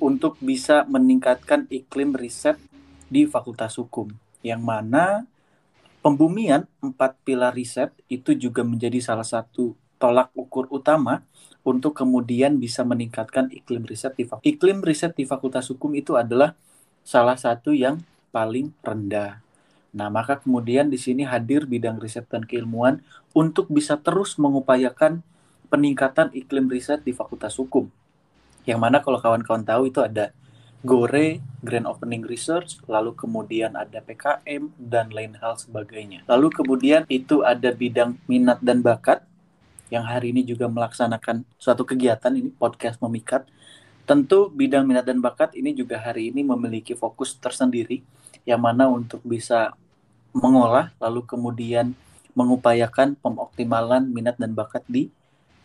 untuk 0.02 0.42
bisa 0.42 0.90
meningkatkan 0.90 1.70
iklim 1.70 2.18
riset 2.18 2.58
di 3.14 3.30
Fakultas 3.30 3.78
Hukum, 3.78 4.10
yang 4.42 4.58
mana 4.58 5.30
pembumian 6.02 6.66
empat 6.82 7.14
pilar 7.22 7.54
riset 7.54 7.94
itu 8.10 8.34
juga 8.34 8.66
menjadi 8.66 8.98
salah 9.06 9.28
satu 9.28 9.78
tolak 10.02 10.34
ukur 10.34 10.66
utama 10.74 11.22
untuk 11.62 11.94
kemudian 11.94 12.58
bisa 12.58 12.82
meningkatkan 12.82 13.54
iklim 13.54 13.86
riset 13.86 14.18
di 14.18 14.26
Fakultas. 14.26 14.50
Iklim 14.50 14.82
riset 14.82 15.14
di 15.14 15.30
Fakultas 15.30 15.70
Hukum 15.70 15.94
itu 15.94 16.18
adalah 16.18 16.58
salah 17.06 17.38
satu 17.38 17.70
yang 17.70 18.02
paling 18.34 18.74
rendah. 18.82 19.46
Nah, 19.94 20.10
maka 20.10 20.42
kemudian 20.42 20.90
di 20.90 20.98
sini 20.98 21.26
hadir 21.26 21.70
bidang 21.70 22.02
riset 22.02 22.26
dan 22.30 22.46
keilmuan 22.46 23.06
untuk 23.38 23.70
bisa 23.70 23.98
terus 24.02 24.38
mengupayakan 24.42 25.22
peningkatan 25.70 26.34
iklim 26.34 26.68
riset 26.68 27.06
di 27.06 27.14
Fakultas 27.14 27.56
Hukum. 27.56 27.88
Yang 28.66 28.80
mana 28.82 29.00
kalau 29.00 29.22
kawan-kawan 29.22 29.64
tahu 29.64 29.90
itu 29.90 30.02
ada 30.02 30.34
GORE, 30.80 31.44
Grand 31.60 31.88
Opening 31.88 32.24
Research, 32.24 32.80
lalu 32.88 33.12
kemudian 33.12 33.76
ada 33.76 34.00
PKM, 34.00 34.72
dan 34.80 35.12
lain 35.12 35.36
hal 35.36 35.60
sebagainya. 35.60 36.24
Lalu 36.24 36.48
kemudian 36.56 37.04
itu 37.12 37.44
ada 37.44 37.70
bidang 37.76 38.16
minat 38.32 38.64
dan 38.64 38.80
bakat, 38.80 39.24
yang 39.92 40.06
hari 40.06 40.32
ini 40.32 40.46
juga 40.46 40.70
melaksanakan 40.70 41.44
suatu 41.60 41.84
kegiatan 41.84 42.32
ini, 42.32 42.54
podcast 42.54 43.02
memikat. 43.04 43.44
Tentu 44.08 44.48
bidang 44.50 44.88
minat 44.88 45.04
dan 45.04 45.20
bakat 45.20 45.54
ini 45.54 45.76
juga 45.76 46.00
hari 46.00 46.32
ini 46.32 46.48
memiliki 46.48 46.96
fokus 46.96 47.36
tersendiri, 47.36 48.00
yang 48.48 48.64
mana 48.64 48.88
untuk 48.88 49.20
bisa 49.26 49.76
mengolah, 50.32 50.96
lalu 51.02 51.26
kemudian 51.28 51.92
mengupayakan 52.38 53.20
pengoptimalan 53.20 54.08
minat 54.08 54.40
dan 54.40 54.56
bakat 54.56 54.86
di 54.88 55.12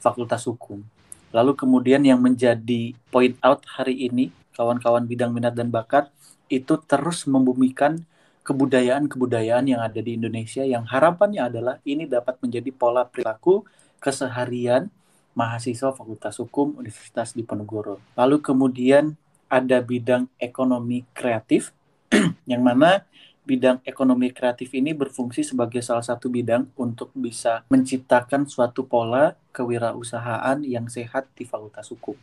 Fakultas 0.05 0.45
Hukum. 0.45 0.85
Lalu 1.33 1.57
kemudian 1.57 2.05
yang 2.05 2.21
menjadi 2.21 2.93
point 3.09 3.41
out 3.41 3.65
hari 3.65 4.05
ini, 4.05 4.29
kawan-kawan 4.53 5.09
bidang 5.09 5.33
minat 5.33 5.57
dan 5.57 5.73
bakat, 5.73 6.13
itu 6.53 6.77
terus 6.85 7.25
membumikan 7.25 8.05
kebudayaan-kebudayaan 8.45 9.65
yang 9.73 9.81
ada 9.81 10.05
di 10.05 10.21
Indonesia 10.21 10.61
yang 10.61 10.85
harapannya 10.85 11.49
adalah 11.49 11.81
ini 11.89 12.05
dapat 12.05 12.37
menjadi 12.45 12.69
pola 12.77 13.09
perilaku 13.09 13.65
keseharian 13.97 14.93
mahasiswa 15.33 15.97
Fakultas 15.97 16.37
Hukum 16.37 16.77
Universitas 16.77 17.33
Diponegoro. 17.33 17.99
Lalu 18.15 18.45
kemudian 18.45 19.17
ada 19.49 19.81
bidang 19.81 20.29
ekonomi 20.37 21.09
kreatif 21.17 21.73
yang 22.51 22.61
mana 22.61 23.09
bidang 23.45 23.85
ekonomi 23.85 24.33
kreatif 24.33 24.73
ini 24.73 24.97
berfungsi 24.97 25.45
sebagai 25.45 25.85
salah 25.85 26.03
satu 26.03 26.33
bidang 26.33 26.73
untuk 26.81 27.13
bisa 27.13 27.63
menciptakan 27.69 28.49
suatu 28.49 28.89
pola 28.89 29.37
kewirausahaan 29.53 30.65
yang 30.65 30.89
sehat 30.89 31.29
di 31.37 31.45
Fakultas 31.45 31.93
Hukum. 31.93 32.17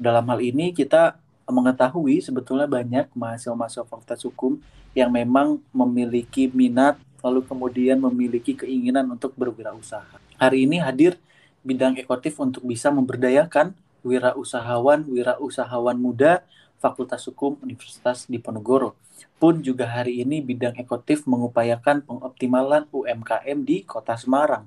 Dalam 0.00 0.24
hal 0.26 0.40
ini 0.40 0.72
kita 0.72 1.20
mengetahui 1.44 2.24
sebetulnya 2.24 2.64
banyak 2.64 3.12
mahasiswa-mahasiswa 3.12 3.84
Fakultas 3.84 4.24
Hukum 4.24 4.58
yang 4.96 5.12
memang 5.12 5.60
memiliki 5.70 6.48
minat 6.48 6.96
lalu 7.20 7.44
kemudian 7.44 7.96
memiliki 8.00 8.52
keinginan 8.52 9.08
untuk 9.08 9.32
berwirausaha. 9.36 10.20
Hari 10.36 10.68
ini 10.68 10.80
hadir 10.80 11.16
bidang 11.64 11.96
ekotif 11.96 12.36
untuk 12.36 12.64
bisa 12.68 12.92
memberdayakan 12.92 13.72
wirausahawan, 14.04 15.08
wirausahawan 15.08 15.96
muda 15.96 16.44
Fakultas 16.80 17.24
Hukum 17.24 17.56
Universitas 17.64 18.28
Diponegoro. 18.28 18.92
Pun 19.44 19.60
juga 19.60 19.84
hari 19.84 20.24
ini 20.24 20.40
bidang 20.40 20.72
ekotif 20.80 21.28
mengupayakan 21.28 22.00
pengoptimalan 22.00 22.88
UMKM 22.88 23.60
di 23.60 23.84
Kota 23.84 24.16
Semarang. 24.16 24.64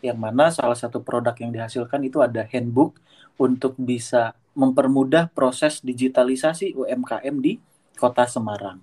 Yang 0.00 0.16
mana 0.16 0.48
salah 0.48 0.80
satu 0.80 1.04
produk 1.04 1.36
yang 1.36 1.52
dihasilkan 1.52 2.00
itu 2.08 2.24
ada 2.24 2.40
handbook 2.48 2.96
untuk 3.36 3.76
bisa 3.76 4.32
mempermudah 4.56 5.28
proses 5.28 5.84
digitalisasi 5.84 6.72
UMKM 6.72 7.36
di 7.36 7.60
Kota 8.00 8.24
Semarang. 8.24 8.80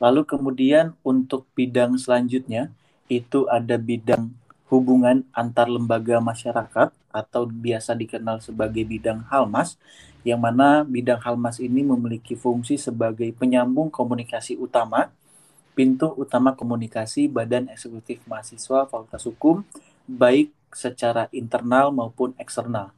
Lalu 0.00 0.24
kemudian 0.24 0.96
untuk 1.04 1.44
bidang 1.52 2.00
selanjutnya 2.00 2.72
itu 3.12 3.44
ada 3.52 3.76
bidang 3.76 4.32
hubungan 4.74 5.22
antar 5.30 5.70
lembaga 5.70 6.18
masyarakat 6.18 6.90
atau 7.14 7.46
biasa 7.46 7.94
dikenal 7.94 8.42
sebagai 8.42 8.82
bidang 8.82 9.22
Halmas 9.30 9.78
yang 10.26 10.42
mana 10.42 10.82
bidang 10.82 11.20
Halmas 11.22 11.62
ini 11.62 11.86
memiliki 11.86 12.34
fungsi 12.34 12.80
sebagai 12.80 13.30
penyambung 13.36 13.92
komunikasi 13.92 14.58
utama, 14.58 15.12
pintu 15.78 16.10
utama 16.18 16.56
komunikasi 16.56 17.30
Badan 17.30 17.70
Eksekutif 17.70 18.24
Mahasiswa 18.26 18.88
Fakultas 18.88 19.22
Hukum, 19.28 19.62
baik 20.08 20.50
secara 20.74 21.30
internal 21.30 21.94
maupun 21.94 22.34
eksternal. 22.40 22.90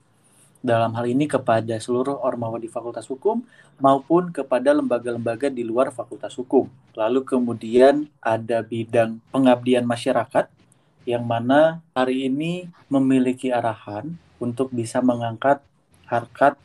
Dalam 0.64 0.97
hal 0.97 1.06
ini 1.06 1.28
kepada 1.28 1.76
seluruh 1.76 2.18
ormawa 2.25 2.56
di 2.56 2.66
Fakultas 2.66 3.06
Hukum 3.06 3.45
maupun 3.76 4.33
kepada 4.33 4.73
lembaga-lembaga 4.73 5.52
di 5.52 5.62
luar 5.62 5.92
Fakultas 5.92 6.33
Hukum. 6.35 6.66
Lalu 6.97 7.23
kemudian 7.23 8.09
ada 8.18 8.64
bidang 8.64 9.21
pengabdian 9.30 9.85
masyarakat 9.85 10.49
yang 11.07 11.23
mana 11.23 11.81
hari 11.95 12.27
ini 12.27 12.67
memiliki 12.91 13.55
arahan 13.55 14.19
untuk 14.43 14.75
bisa 14.75 14.99
mengangkat 15.01 15.63
harkat 16.11 16.59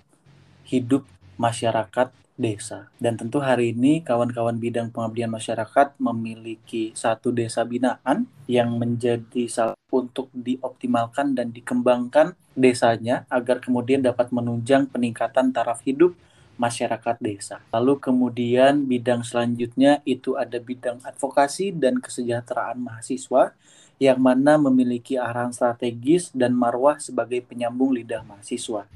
hidup 0.66 1.06
masyarakat 1.38 2.10
desa. 2.42 2.90
Dan 2.98 3.22
tentu 3.22 3.38
hari 3.38 3.72
ini 3.72 4.02
kawan-kawan 4.02 4.58
bidang 4.58 4.90
pengabdian 4.90 5.30
masyarakat 5.30 5.94
memiliki 6.02 6.90
satu 6.98 7.30
desa 7.30 7.62
binaan 7.62 8.26
yang 8.50 8.76
menjadi 8.82 9.46
salah 9.46 9.78
untuk 9.94 10.34
dioptimalkan 10.34 11.38
dan 11.38 11.54
dikembangkan 11.54 12.34
desanya 12.58 13.30
agar 13.30 13.62
kemudian 13.62 14.02
dapat 14.02 14.34
menunjang 14.34 14.90
peningkatan 14.90 15.54
taraf 15.54 15.86
hidup 15.86 16.18
masyarakat 16.58 17.18
desa. 17.22 17.62
Lalu 17.74 17.98
kemudian 18.02 18.86
bidang 18.90 19.22
selanjutnya 19.26 20.02
itu 20.06 20.38
ada 20.38 20.58
bidang 20.62 21.02
advokasi 21.02 21.74
dan 21.74 21.98
kesejahteraan 22.02 22.82
mahasiswa 22.82 23.54
yang 24.02 24.18
mana 24.18 24.58
memiliki 24.58 25.14
arahan 25.14 25.54
strategis 25.54 26.34
dan 26.34 26.58
marwah 26.58 26.98
sebagai 26.98 27.46
penyambung 27.46 27.94
lidah 27.94 28.26
mahasiswa. 28.26 28.90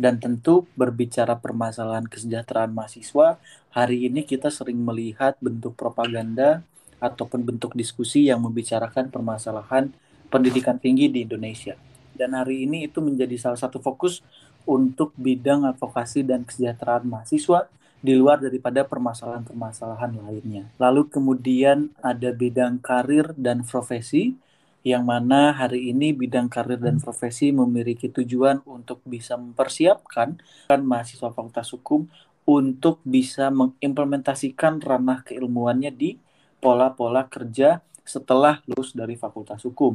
Dan 0.00 0.16
tentu 0.16 0.64
berbicara 0.72 1.36
permasalahan 1.36 2.08
kesejahteraan 2.08 2.72
mahasiswa, 2.72 3.36
hari 3.76 4.08
ini 4.08 4.24
kita 4.24 4.48
sering 4.48 4.80
melihat 4.80 5.36
bentuk 5.36 5.76
propaganda 5.76 6.64
ataupun 6.96 7.44
bentuk 7.44 7.76
diskusi 7.76 8.32
yang 8.32 8.40
membicarakan 8.40 9.12
permasalahan 9.12 9.92
pendidikan 10.32 10.80
tinggi 10.80 11.12
di 11.12 11.28
Indonesia. 11.28 11.76
Dan 12.16 12.32
hari 12.32 12.64
ini 12.64 12.88
itu 12.88 13.04
menjadi 13.04 13.36
salah 13.36 13.60
satu 13.60 13.84
fokus 13.84 14.24
untuk 14.64 15.12
bidang 15.20 15.68
advokasi 15.68 16.24
dan 16.24 16.48
kesejahteraan 16.48 17.04
mahasiswa 17.04 17.68
di 18.02 18.18
luar 18.18 18.42
daripada 18.42 18.82
permasalahan-permasalahan 18.82 20.18
lainnya. 20.18 20.66
Lalu 20.82 21.06
kemudian 21.06 21.94
ada 22.02 22.34
bidang 22.34 22.82
karir 22.82 23.30
dan 23.38 23.62
profesi 23.62 24.34
yang 24.82 25.06
mana 25.06 25.54
hari 25.54 25.94
ini 25.94 26.10
bidang 26.10 26.50
karir 26.50 26.82
dan 26.82 26.98
profesi 26.98 27.54
memiliki 27.54 28.10
tujuan 28.10 28.66
untuk 28.66 28.98
bisa 29.06 29.38
mempersiapkan 29.38 30.42
kan 30.66 30.80
mahasiswa 30.82 31.30
Fakultas 31.30 31.70
Hukum 31.70 32.10
untuk 32.42 32.98
bisa 33.06 33.46
mengimplementasikan 33.54 34.82
ranah 34.82 35.22
keilmuannya 35.22 35.94
di 35.94 36.18
pola-pola 36.58 37.30
kerja 37.30 37.78
setelah 38.02 38.58
lulus 38.66 38.90
dari 38.90 39.14
Fakultas 39.14 39.62
Hukum. 39.62 39.94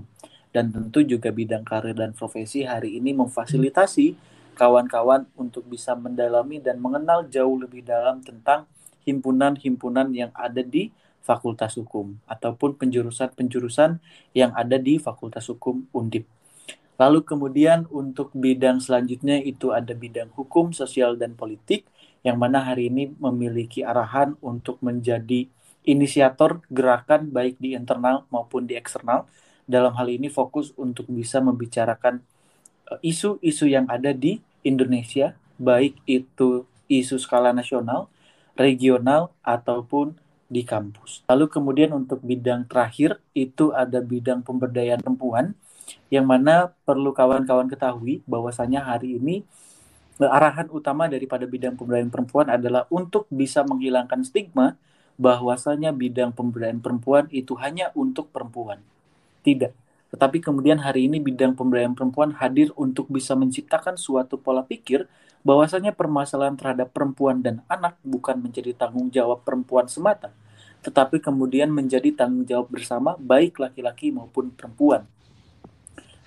Dan 0.56 0.72
tentu 0.72 1.04
juga 1.04 1.36
bidang 1.36 1.68
karir 1.68 1.92
dan 1.92 2.16
profesi 2.16 2.64
hari 2.64 2.96
ini 2.96 3.12
memfasilitasi 3.12 4.37
kawan-kawan 4.58 5.30
untuk 5.38 5.70
bisa 5.70 5.94
mendalami 5.94 6.58
dan 6.58 6.82
mengenal 6.82 7.30
jauh 7.30 7.62
lebih 7.62 7.86
dalam 7.86 8.26
tentang 8.26 8.66
himpunan-himpunan 9.06 10.10
yang 10.12 10.34
ada 10.34 10.66
di 10.66 10.90
Fakultas 11.22 11.78
Hukum 11.78 12.18
ataupun 12.26 12.74
penjurusan-penjurusan 12.82 14.02
yang 14.34 14.52
ada 14.58 14.82
di 14.82 14.98
Fakultas 14.98 15.46
Hukum 15.54 15.86
Undip. 15.94 16.26
Lalu 16.98 17.22
kemudian 17.22 17.86
untuk 17.94 18.34
bidang 18.34 18.82
selanjutnya 18.82 19.38
itu 19.38 19.70
ada 19.70 19.94
bidang 19.94 20.34
hukum, 20.34 20.74
sosial, 20.74 21.14
dan 21.14 21.38
politik 21.38 21.86
yang 22.26 22.42
mana 22.42 22.66
hari 22.66 22.90
ini 22.90 23.14
memiliki 23.22 23.86
arahan 23.86 24.34
untuk 24.42 24.82
menjadi 24.82 25.46
inisiator 25.86 26.66
gerakan 26.74 27.30
baik 27.30 27.62
di 27.62 27.78
internal 27.78 28.26
maupun 28.34 28.66
di 28.66 28.74
eksternal. 28.74 29.30
Dalam 29.70 29.94
hal 29.94 30.10
ini 30.10 30.26
fokus 30.32 30.74
untuk 30.74 31.06
bisa 31.14 31.38
membicarakan 31.38 32.26
isu-isu 33.04 33.66
yang 33.68 33.86
ada 33.92 34.16
di 34.16 34.40
Indonesia, 34.64 35.36
baik 35.60 36.00
itu 36.08 36.64
isu 36.88 37.20
skala 37.20 37.52
nasional, 37.52 38.08
regional, 38.56 39.32
ataupun 39.44 40.16
di 40.48 40.64
kampus. 40.64 41.28
Lalu 41.28 41.52
kemudian 41.52 41.92
untuk 41.92 42.24
bidang 42.24 42.64
terakhir 42.72 43.20
itu 43.36 43.76
ada 43.76 44.00
bidang 44.00 44.40
pemberdayaan 44.44 45.04
perempuan 45.04 45.52
yang 46.08 46.24
mana 46.24 46.72
perlu 46.88 47.12
kawan-kawan 47.12 47.68
ketahui 47.68 48.24
bahwasanya 48.24 48.84
hari 48.84 49.20
ini 49.20 49.44
eh, 50.24 50.32
arahan 50.32 50.72
utama 50.72 51.12
daripada 51.12 51.44
bidang 51.44 51.76
pemberdayaan 51.76 52.12
perempuan 52.12 52.48
adalah 52.48 52.88
untuk 52.88 53.28
bisa 53.28 53.68
menghilangkan 53.68 54.24
stigma 54.24 54.80
bahwasanya 55.20 55.92
bidang 55.92 56.32
pemberdayaan 56.32 56.80
perempuan 56.80 57.28
itu 57.36 57.52
hanya 57.60 57.92
untuk 57.92 58.32
perempuan. 58.32 58.80
Tidak 59.44 59.87
tetapi 60.08 60.40
kemudian 60.40 60.80
hari 60.80 61.12
ini 61.12 61.20
bidang 61.20 61.54
pemberdayaan 61.54 61.92
perempuan 61.92 62.32
hadir 62.40 62.72
untuk 62.80 63.12
bisa 63.12 63.36
menciptakan 63.36 64.00
suatu 64.00 64.40
pola 64.40 64.64
pikir 64.64 65.06
bahwasanya 65.44 65.92
permasalahan 65.92 66.56
terhadap 66.56 66.96
perempuan 66.96 67.44
dan 67.44 67.64
anak 67.68 68.00
bukan 68.04 68.40
menjadi 68.40 68.72
tanggung 68.76 69.12
jawab 69.12 69.44
perempuan 69.44 69.92
semata, 69.92 70.32
tetapi 70.84 71.20
kemudian 71.20 71.68
menjadi 71.72 72.12
tanggung 72.16 72.48
jawab 72.48 72.72
bersama 72.72 73.20
baik 73.20 73.60
laki-laki 73.60 74.12
maupun 74.12 74.52
perempuan. 74.56 75.04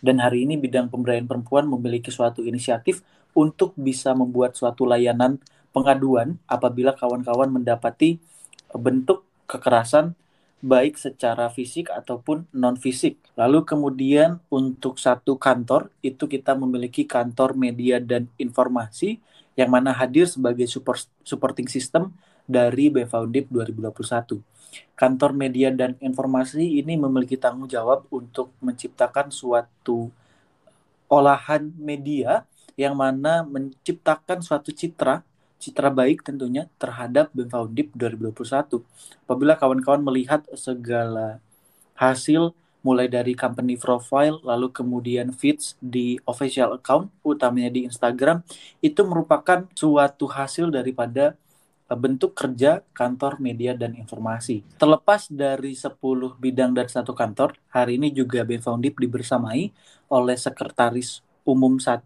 Dan 0.01 0.21
hari 0.21 0.49
ini 0.49 0.57
bidang 0.57 0.89
pemberdayaan 0.89 1.29
perempuan 1.29 1.69
memiliki 1.69 2.09
suatu 2.09 2.41
inisiatif 2.41 3.05
untuk 3.37 3.77
bisa 3.77 4.17
membuat 4.17 4.57
suatu 4.57 4.89
layanan 4.89 5.37
pengaduan 5.71 6.41
apabila 6.49 6.97
kawan-kawan 6.97 7.53
mendapati 7.53 8.19
bentuk 8.73 9.29
kekerasan 9.45 10.17
baik 10.61 11.01
secara 11.01 11.49
fisik 11.49 11.89
ataupun 11.89 12.45
non 12.53 12.77
fisik. 12.77 13.17
Lalu 13.37 13.65
kemudian 13.65 14.41
untuk 14.53 15.01
satu 15.01 15.41
kantor 15.41 15.89
itu 16.05 16.29
kita 16.29 16.53
memiliki 16.53 17.09
kantor 17.09 17.57
media 17.57 17.97
dan 18.01 18.29
informasi 18.37 19.21
yang 19.57 19.73
mana 19.73 19.91
hadir 19.93 20.29
sebagai 20.29 20.69
support, 20.69 21.09
supporting 21.25 21.67
system 21.67 22.13
dari 22.45 22.93
BVUNDIP 22.93 23.49
2021. 23.53 24.41
Kantor 24.95 25.31
media 25.35 25.75
dan 25.75 25.99
informasi 25.99 26.79
ini 26.79 26.95
memiliki 26.95 27.35
tanggung 27.35 27.67
jawab 27.67 28.07
untuk 28.13 28.55
menciptakan 28.63 29.33
suatu 29.35 30.13
olahan 31.11 31.75
media 31.75 32.47
yang 32.79 32.95
mana 32.95 33.43
menciptakan 33.43 34.41
suatu 34.41 34.71
citra 34.71 35.27
citra 35.61 35.93
baik 35.93 36.25
tentunya 36.25 36.67
terhadap 36.81 37.29
BEM 37.37 37.53
Foundip 37.53 37.93
2021. 37.93 38.81
Apabila 39.29 39.55
kawan-kawan 39.61 40.01
melihat 40.01 40.43
segala 40.57 41.39
hasil 42.01 42.57
mulai 42.81 43.13
dari 43.13 43.37
company 43.37 43.77
profile 43.77 44.41
lalu 44.41 44.73
kemudian 44.73 45.37
feeds 45.37 45.77
di 45.85 46.17
official 46.25 46.81
account 46.81 47.13
utamanya 47.21 47.69
di 47.69 47.85
Instagram 47.85 48.41
itu 48.81 49.05
merupakan 49.05 49.69
suatu 49.77 50.25
hasil 50.25 50.73
daripada 50.73 51.37
eh, 51.93 51.99
bentuk 52.01 52.33
kerja 52.33 52.81
kantor 52.97 53.37
media 53.37 53.77
dan 53.77 53.93
informasi. 53.93 54.65
Terlepas 54.81 55.29
dari 55.29 55.77
10 55.77 55.93
bidang 56.41 56.73
dan 56.73 56.89
satu 56.89 57.13
kantor, 57.13 57.53
hari 57.69 58.01
ini 58.01 58.09
juga 58.17 58.49
BEM 58.49 58.65
Foundip 58.65 58.97
dibersamai 58.97 59.69
oleh 60.09 60.37
sekretaris 60.41 61.21
umum 61.45 61.77
1 61.77 62.01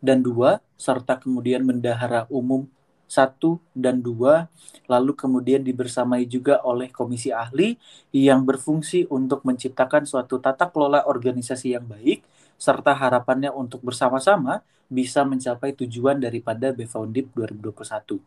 dan 0.00 0.24
2 0.24 0.56
serta 0.78 1.20
kemudian 1.20 1.66
bendahara 1.66 2.24
umum 2.30 2.64
satu 3.08 3.58
dan 3.72 4.04
dua, 4.04 4.46
lalu 4.86 5.16
kemudian 5.16 5.64
dibersamai 5.64 6.28
juga 6.28 6.60
oleh 6.62 6.92
komisi 6.92 7.32
ahli 7.32 7.80
yang 8.12 8.44
berfungsi 8.44 9.08
untuk 9.08 9.42
menciptakan 9.48 10.04
suatu 10.04 10.36
tata 10.38 10.68
kelola 10.68 11.08
organisasi 11.08 11.74
yang 11.74 11.88
baik, 11.88 12.22
serta 12.60 12.92
harapannya 12.92 13.48
untuk 13.48 13.80
bersama-sama 13.80 14.60
bisa 14.88 15.24
mencapai 15.24 15.76
tujuan 15.76 16.16
daripada 16.16 16.72
BFONDIP 16.72 17.32
2021. 17.36 18.20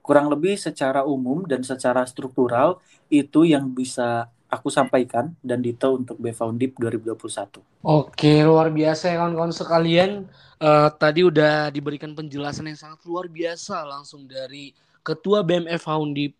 Kurang 0.00 0.32
lebih 0.32 0.56
secara 0.56 1.04
umum 1.04 1.44
dan 1.44 1.60
secara 1.60 2.04
struktural 2.08 2.80
itu 3.12 3.44
yang 3.44 3.68
bisa 3.72 4.32
aku 4.48 4.72
sampaikan 4.72 5.36
dan 5.44 5.60
Dito 5.60 5.92
untuk 5.92 6.16
BFONDIP 6.16 6.80
2021. 6.80 7.60
Oke, 7.84 8.40
luar 8.42 8.72
biasa 8.72 9.12
ya 9.12 9.20
kawan-kawan 9.20 9.52
sekalian 9.52 10.10
uh, 10.58 10.88
tadi 10.90 11.22
udah 11.22 11.68
diberikan 11.68 12.16
penjelasan 12.16 12.72
yang 12.72 12.80
sangat 12.80 13.04
luar 13.04 13.28
biasa 13.28 13.84
langsung 13.84 14.24
dari 14.24 14.72
Ketua 15.04 15.44
BMF 15.44 15.84
Foundip 15.88 16.32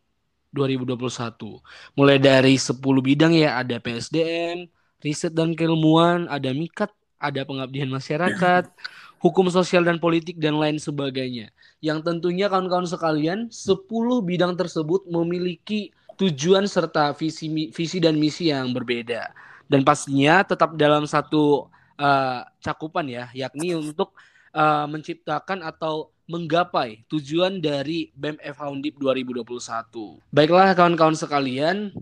2021. 0.53 1.97
Mulai 1.97 2.17
dari 2.21 2.57
10 2.57 2.81
bidang 2.81 3.33
ya, 3.37 3.61
ada 3.61 3.77
PSDM, 3.81 4.69
riset 5.05 5.33
dan 5.33 5.53
keilmuan, 5.53 6.27
ada 6.29 6.53
MIKAT, 6.53 6.91
ada 7.21 7.45
pengabdian 7.45 7.89
masyarakat, 7.93 8.65
hukum 9.25 9.49
sosial 9.53 9.85
dan 9.85 10.01
politik 10.01 10.41
dan 10.41 10.57
lain 10.57 10.81
sebagainya. 10.81 11.53
Yang 11.85 12.09
tentunya 12.09 12.49
kawan-kawan 12.49 12.89
sekalian, 12.89 13.53
10 13.53 13.85
bidang 14.25 14.57
tersebut 14.57 15.07
memiliki 15.07 15.93
tujuan 16.19 16.67
serta 16.67 17.15
visi 17.15 17.71
visi 17.71 17.99
dan 18.03 18.19
misi 18.19 18.51
yang 18.51 18.75
berbeda. 18.75 19.31
Dan 19.69 19.87
pastinya 19.87 20.43
tetap 20.43 20.75
dalam 20.75 21.07
satu 21.07 21.69
uh, 22.01 22.41
cakupan 22.59 23.07
ya, 23.07 23.31
yakni 23.37 23.77
untuk 23.77 24.17
uh, 24.57 24.89
menciptakan 24.89 25.63
atau 25.63 26.11
menggapai 26.29 27.05
tujuan 27.09 27.61
dari 27.61 28.13
BMF 28.13 28.61
Foundip 28.61 29.01
2021. 29.01 30.21
Baiklah 30.29 30.77
kawan-kawan 30.77 31.17
sekalian, 31.17 31.93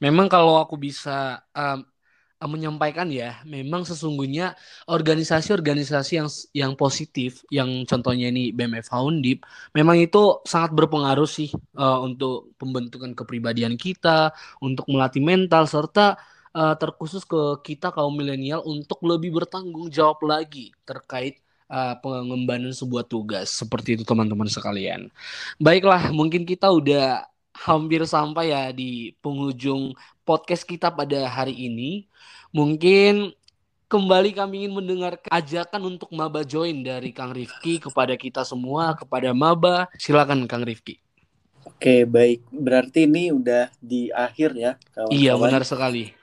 memang 0.00 0.32
kalau 0.32 0.60
aku 0.60 0.80
bisa 0.80 1.44
uh, 1.52 1.80
menyampaikan 2.44 3.08
ya, 3.08 3.40
memang 3.48 3.88
sesungguhnya 3.88 4.52
organisasi-organisasi 4.84 6.12
yang 6.20 6.28
yang 6.52 6.72
positif, 6.76 7.40
yang 7.48 7.88
contohnya 7.88 8.28
ini 8.28 8.52
BMF 8.52 8.92
Foundip, 8.92 9.48
memang 9.72 9.96
itu 9.96 10.44
sangat 10.44 10.76
berpengaruh 10.76 11.24
sih 11.24 11.48
uh, 11.80 12.04
untuk 12.04 12.52
pembentukan 12.60 13.16
kepribadian 13.16 13.80
kita, 13.80 14.36
untuk 14.60 14.84
melatih 14.92 15.24
mental 15.24 15.64
serta 15.64 16.20
uh, 16.52 16.74
terkhusus 16.76 17.24
ke 17.24 17.60
kita 17.64 17.88
kaum 17.92 18.12
milenial 18.12 18.60
untuk 18.68 19.00
lebih 19.04 19.32
bertanggung 19.32 19.88
jawab 19.88 20.20
lagi 20.24 20.76
terkait 20.84 21.40
uh, 21.72 21.96
pengembangan 22.00 22.72
sebuah 22.72 23.04
tugas 23.08 23.52
seperti 23.52 24.00
itu 24.00 24.04
teman-teman 24.04 24.48
sekalian. 24.48 25.08
Baiklah, 25.60 26.12
mungkin 26.12 26.44
kita 26.44 26.68
udah 26.68 27.24
hampir 27.64 28.04
sampai 28.04 28.52
ya 28.52 28.68
di 28.74 29.16
penghujung 29.24 29.96
podcast 30.26 30.68
kita 30.68 30.92
pada 30.92 31.24
hari 31.30 31.56
ini. 31.56 32.04
Mungkin 32.52 33.32
kembali 33.86 34.34
kami 34.34 34.66
ingin 34.66 34.74
mendengar 34.74 35.16
ajakan 35.30 35.96
untuk 35.96 36.10
Maba 36.12 36.42
join 36.42 36.82
dari 36.82 37.14
Kang 37.14 37.32
Rifki 37.32 37.78
kepada 37.78 38.12
kita 38.18 38.42
semua, 38.42 38.92
kepada 38.98 39.30
Maba. 39.32 39.86
Silakan 39.96 40.44
Kang 40.50 40.66
Rifki. 40.66 40.98
Oke, 41.66 42.06
baik. 42.06 42.46
Berarti 42.50 43.10
ini 43.10 43.34
udah 43.34 43.68
di 43.82 44.08
akhir 44.14 44.54
ya, 44.54 44.72
kawan-kawan. 44.94 45.18
Iya, 45.18 45.32
benar 45.34 45.62
sekali. 45.66 46.14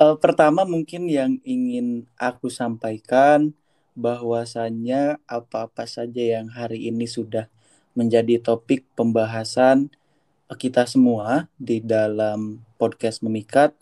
uh, 0.00 0.16
pertama 0.24 0.64
mungkin 0.64 1.04
yang 1.06 1.36
ingin 1.44 2.08
aku 2.16 2.48
sampaikan 2.48 3.52
bahwasannya 3.92 5.20
apa-apa 5.28 5.84
saja 5.84 6.40
yang 6.40 6.48
hari 6.48 6.88
ini 6.88 7.04
sudah 7.04 7.52
menjadi 7.92 8.40
topik 8.40 8.88
pembahasan 8.96 9.92
kita 10.54 10.86
semua 10.88 11.48
di 11.58 11.82
dalam 11.82 12.62
podcast 12.80 13.20
Memikat. 13.22 13.74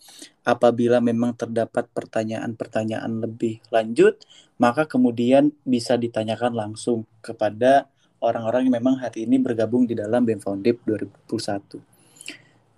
Apabila 0.43 0.99
memang 0.99 1.37
terdapat 1.37 1.87
pertanyaan-pertanyaan 1.93 3.23
lebih 3.23 3.63
lanjut, 3.71 4.19
maka 4.57 4.89
kemudian 4.89 5.53
bisa 5.63 5.95
ditanyakan 5.95 6.53
langsung 6.57 7.07
kepada 7.21 7.87
orang-orang 8.21 8.69
yang 8.69 8.77
memang 8.81 9.01
hari 9.01 9.25
ini 9.25 9.41
bergabung 9.41 9.89
di 9.89 9.97
dalam 9.97 10.25
BEM 10.25 10.41
Foundip 10.45 10.81
2021. 10.85 11.81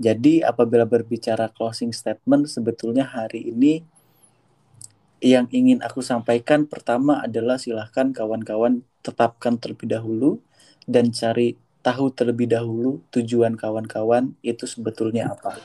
Jadi 0.02 0.42
apabila 0.42 0.82
berbicara 0.82 1.46
closing 1.50 1.94
statement, 1.94 2.50
sebetulnya 2.50 3.06
hari 3.06 3.54
ini 3.54 3.86
yang 5.22 5.46
ingin 5.54 5.78
aku 5.86 6.02
sampaikan 6.02 6.66
pertama 6.66 7.22
adalah 7.22 7.54
silahkan 7.54 8.10
kawan-kawan 8.10 8.82
tetapkan 9.06 9.54
terlebih 9.54 9.86
dahulu 9.86 10.42
dan 10.90 11.14
cari 11.14 11.54
tahu 11.82 12.14
terlebih 12.14 12.46
dahulu 12.46 13.02
tujuan 13.10 13.58
kawan-kawan 13.58 14.32
itu 14.40 14.64
sebetulnya 14.64 15.34
apa. 15.34 15.58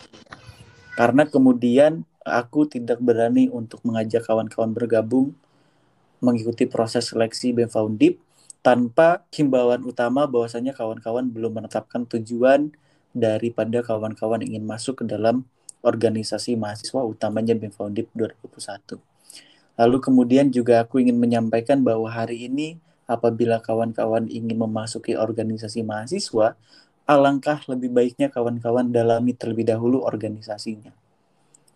Karena 0.97 1.29
kemudian 1.29 2.03
aku 2.25 2.65
tidak 2.65 2.97
berani 2.99 3.47
untuk 3.47 3.85
mengajak 3.85 4.25
kawan-kawan 4.25 4.73
bergabung 4.73 5.37
mengikuti 6.17 6.65
proses 6.65 7.13
seleksi 7.13 7.53
BEM 7.53 7.69
Foundip 7.69 8.17
tanpa 8.65 9.23
himbauan 9.29 9.85
utama 9.85 10.25
bahwasanya 10.25 10.73
kawan-kawan 10.73 11.29
belum 11.29 11.61
menetapkan 11.61 12.09
tujuan 12.09 12.73
daripada 13.13 13.85
kawan-kawan 13.85 14.41
ingin 14.41 14.65
masuk 14.65 15.01
ke 15.01 15.03
dalam 15.05 15.45
organisasi 15.85 16.57
mahasiswa 16.57 17.05
utamanya 17.05 17.53
BEM 17.53 17.69
Foundip 17.77 18.09
2021. 18.17 18.97
Lalu 19.77 19.97
kemudian 20.01 20.49
juga 20.49 20.81
aku 20.81 20.97
ingin 20.97 21.21
menyampaikan 21.21 21.85
bahwa 21.85 22.09
hari 22.09 22.49
ini 22.49 22.81
apabila 23.07 23.63
kawan-kawan 23.63 24.27
ingin 24.27 24.59
memasuki 24.59 25.15
organisasi 25.15 25.81
mahasiswa, 25.81 26.59
alangkah 27.07 27.63
lebih 27.71 27.89
baiknya 27.89 28.27
kawan-kawan 28.27 28.91
dalami 28.91 29.31
terlebih 29.31 29.63
dahulu 29.63 30.03
organisasinya. 30.03 30.91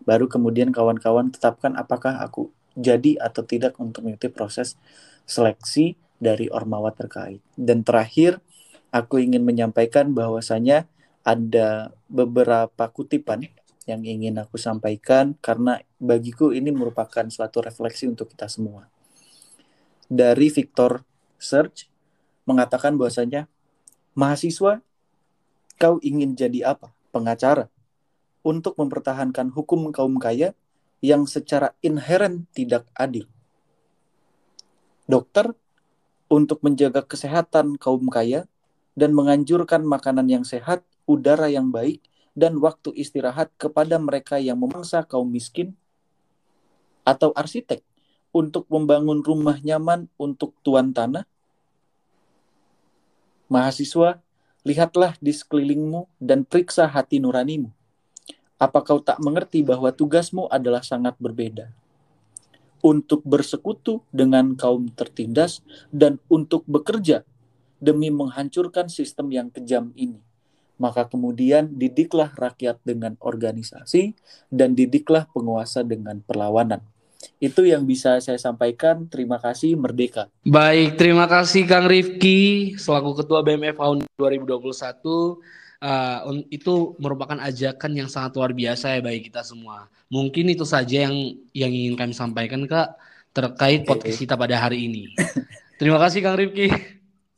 Baru 0.04 0.28
kemudian 0.28 0.70
kawan-kawan 0.70 1.32
tetapkan 1.32 1.72
apakah 1.74 2.20
aku 2.20 2.52
jadi 2.76 3.16
atau 3.16 3.42
tidak 3.42 3.80
untuk 3.80 4.04
mengikuti 4.04 4.28
proses 4.28 4.76
seleksi 5.24 5.96
dari 6.20 6.52
ormawa 6.52 6.92
terkait. 6.92 7.40
Dan 7.56 7.80
terakhir, 7.82 8.38
aku 8.92 9.24
ingin 9.24 9.42
menyampaikan 9.42 10.12
bahwasanya 10.12 10.84
ada 11.24 11.94
beberapa 12.12 12.84
kutipan 12.92 13.48
yang 13.86 14.02
ingin 14.06 14.38
aku 14.38 14.58
sampaikan 14.58 15.34
karena 15.42 15.82
bagiku 15.98 16.54
ini 16.54 16.70
merupakan 16.70 17.26
suatu 17.26 17.62
refleksi 17.62 18.06
untuk 18.06 18.30
kita 18.30 18.46
semua. 18.46 18.86
Dari 20.06 20.52
Victor 20.52 21.02
Search 21.42 21.90
mengatakan 22.46 22.94
bahwasanya 22.94 23.50
mahasiswa 24.14 24.78
kau 25.82 25.98
ingin 25.98 26.38
jadi 26.38 26.78
apa? 26.78 26.94
Pengacara 27.10 27.66
untuk 28.46 28.78
mempertahankan 28.78 29.50
hukum 29.50 29.90
kaum 29.90 30.22
kaya 30.22 30.54
yang 31.02 31.26
secara 31.26 31.74
inheren 31.82 32.46
tidak 32.54 32.86
adil. 32.94 33.26
Dokter 35.10 35.50
untuk 36.30 36.62
menjaga 36.62 37.02
kesehatan 37.02 37.76
kaum 37.76 38.06
kaya 38.06 38.46
dan 38.94 39.12
menganjurkan 39.12 39.82
makanan 39.82 40.30
yang 40.30 40.44
sehat, 40.46 40.86
udara 41.04 41.50
yang 41.50 41.74
baik, 41.74 42.00
dan 42.32 42.56
waktu 42.62 42.94
istirahat 42.96 43.52
kepada 43.60 44.00
mereka 44.00 44.40
yang 44.40 44.56
memangsa 44.56 45.04
kaum 45.04 45.28
miskin, 45.28 45.76
atau 47.04 47.34
arsitek 47.34 47.82
untuk 48.32 48.64
membangun 48.72 49.20
rumah 49.20 49.60
nyaman 49.60 50.08
untuk 50.16 50.56
tuan 50.64 50.96
tanah, 50.96 51.28
Mahasiswa, 53.52 54.16
lihatlah 54.64 55.12
di 55.20 55.28
sekelilingmu 55.28 56.08
dan 56.16 56.48
periksa 56.48 56.88
hati 56.88 57.20
nuranimu. 57.20 57.68
Apa 58.56 58.80
kau 58.80 58.96
tak 58.96 59.20
mengerti 59.20 59.60
bahwa 59.60 59.92
tugasmu 59.92 60.48
adalah 60.48 60.80
sangat 60.80 61.20
berbeda? 61.20 61.68
Untuk 62.80 63.20
bersekutu 63.28 64.00
dengan 64.08 64.56
kaum 64.56 64.88
tertindas 64.88 65.60
dan 65.92 66.16
untuk 66.32 66.64
bekerja 66.64 67.28
demi 67.76 68.08
menghancurkan 68.08 68.88
sistem 68.88 69.28
yang 69.28 69.52
kejam 69.52 69.92
ini. 70.00 70.24
Maka 70.80 71.04
kemudian 71.04 71.76
didiklah 71.76 72.32
rakyat 72.32 72.80
dengan 72.88 73.20
organisasi 73.20 74.16
dan 74.48 74.72
didiklah 74.72 75.28
penguasa 75.28 75.84
dengan 75.84 76.24
perlawanan. 76.24 76.80
Itu 77.38 77.66
yang 77.66 77.86
bisa 77.86 78.18
saya 78.18 78.38
sampaikan. 78.38 79.06
Terima 79.06 79.38
kasih 79.38 79.74
Merdeka. 79.78 80.30
Baik, 80.46 80.98
terima 80.98 81.26
kasih 81.26 81.66
Kang 81.66 81.86
Rifki 81.86 82.72
selaku 82.78 83.22
Ketua 83.22 83.42
BMF 83.44 83.78
tahun 83.78 83.98
2021. 84.18 85.42
Uh, 85.82 86.46
itu 86.46 86.94
merupakan 87.02 87.34
ajakan 87.42 87.90
yang 87.98 88.06
sangat 88.06 88.38
luar 88.38 88.54
biasa 88.54 88.94
ya 88.94 89.00
bagi 89.02 89.26
kita 89.26 89.42
semua. 89.42 89.90
Mungkin 90.06 90.54
itu 90.54 90.62
saja 90.62 91.10
yang 91.10 91.14
yang 91.50 91.74
ingin 91.74 91.98
kami 91.98 92.14
sampaikan 92.14 92.62
Kak 92.70 92.94
terkait 93.34 93.82
podcast 93.82 94.18
kita 94.22 94.38
pada 94.38 94.54
hari 94.62 94.86
ini. 94.86 95.10
terima 95.82 95.98
kasih 95.98 96.22
Kang 96.22 96.38
Rifki. 96.38 96.70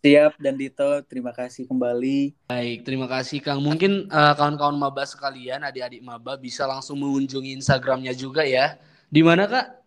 Siap 0.05 0.37
dan 0.37 0.61
Dito, 0.61 1.01
terima 1.09 1.33
kasih 1.33 1.64
kembali. 1.64 2.37
Baik, 2.53 2.85
terima 2.85 3.09
kasih 3.09 3.40
Kang. 3.40 3.64
Mungkin 3.64 4.12
uh, 4.12 4.37
kawan-kawan 4.37 4.77
maba 4.77 5.09
sekalian, 5.09 5.64
adik-adik 5.64 6.05
maba 6.05 6.37
bisa 6.37 6.68
langsung 6.68 7.01
mengunjungi 7.01 7.57
Instagramnya 7.57 8.12
juga 8.12 8.44
ya 8.44 8.77
di 9.14 9.22
mana 9.22 9.46
kak? 9.46 9.87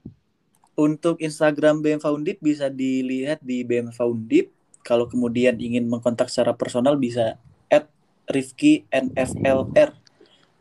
Untuk 0.79 1.19
Instagram 1.19 1.83
BM 1.83 1.99
Foundip 1.99 2.39
bisa 2.39 2.71
dilihat 2.71 3.43
di 3.43 3.67
BM 3.67 3.91
Foundip. 3.91 4.55
Kalau 4.87 5.03
kemudian 5.11 5.59
ingin 5.59 5.83
mengkontak 5.83 6.31
secara 6.31 6.55
personal 6.55 6.95
bisa 6.95 7.35
at 7.67 7.91
Rifki 8.31 8.87
NFLR 8.87 9.91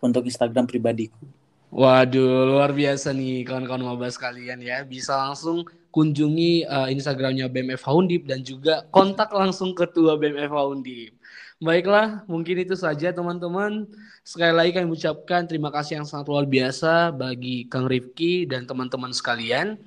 untuk 0.03 0.27
Instagram 0.27 0.67
pribadiku. 0.67 1.23
Waduh, 1.71 2.47
luar 2.57 2.75
biasa 2.75 3.15
nih 3.15 3.47
kawan-kawan 3.47 3.87
maba 3.87 4.11
sekalian 4.11 4.59
ya. 4.59 4.83
Bisa 4.83 5.15
langsung 5.15 5.63
kunjungi 5.95 6.67
uh, 6.67 6.89
Instagramnya 6.91 7.47
BMF 7.47 7.87
Foundip 7.87 8.27
dan 8.27 8.43
juga 8.43 8.85
kontak 8.91 9.31
langsung 9.31 9.79
ketua 9.79 10.19
BMF 10.19 10.51
Foundip. 10.51 11.16
Baiklah, 11.57 12.21
mungkin 12.29 12.61
itu 12.61 12.77
saja 12.77 13.09
teman-teman. 13.17 13.89
Sekali 14.21 14.53
lagi 14.53 14.77
kami 14.77 14.93
ucapkan 14.93 15.49
terima 15.49 15.73
kasih 15.73 15.97
yang 15.97 16.05
sangat 16.05 16.29
luar 16.29 16.45
biasa 16.45 17.17
bagi 17.17 17.65
Kang 17.73 17.89
Rifki 17.89 18.45
dan 18.45 18.69
teman-teman 18.69 19.09
sekalian. 19.09 19.81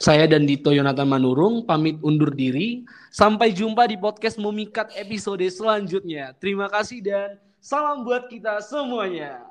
Saya 0.00 0.24
dan 0.24 0.48
Dito 0.48 0.72
Yonatan 0.72 1.04
Manurung 1.12 1.68
pamit 1.68 2.00
undur 2.00 2.32
diri. 2.32 2.88
Sampai 3.12 3.52
jumpa 3.52 3.84
di 3.84 4.00
podcast 4.00 4.40
Memikat 4.40 4.96
episode 4.96 5.44
selanjutnya. 5.44 6.32
Terima 6.40 6.72
kasih 6.72 7.04
dan 7.04 7.36
salam 7.60 8.00
buat 8.00 8.32
kita 8.32 8.64
semuanya. 8.64 9.49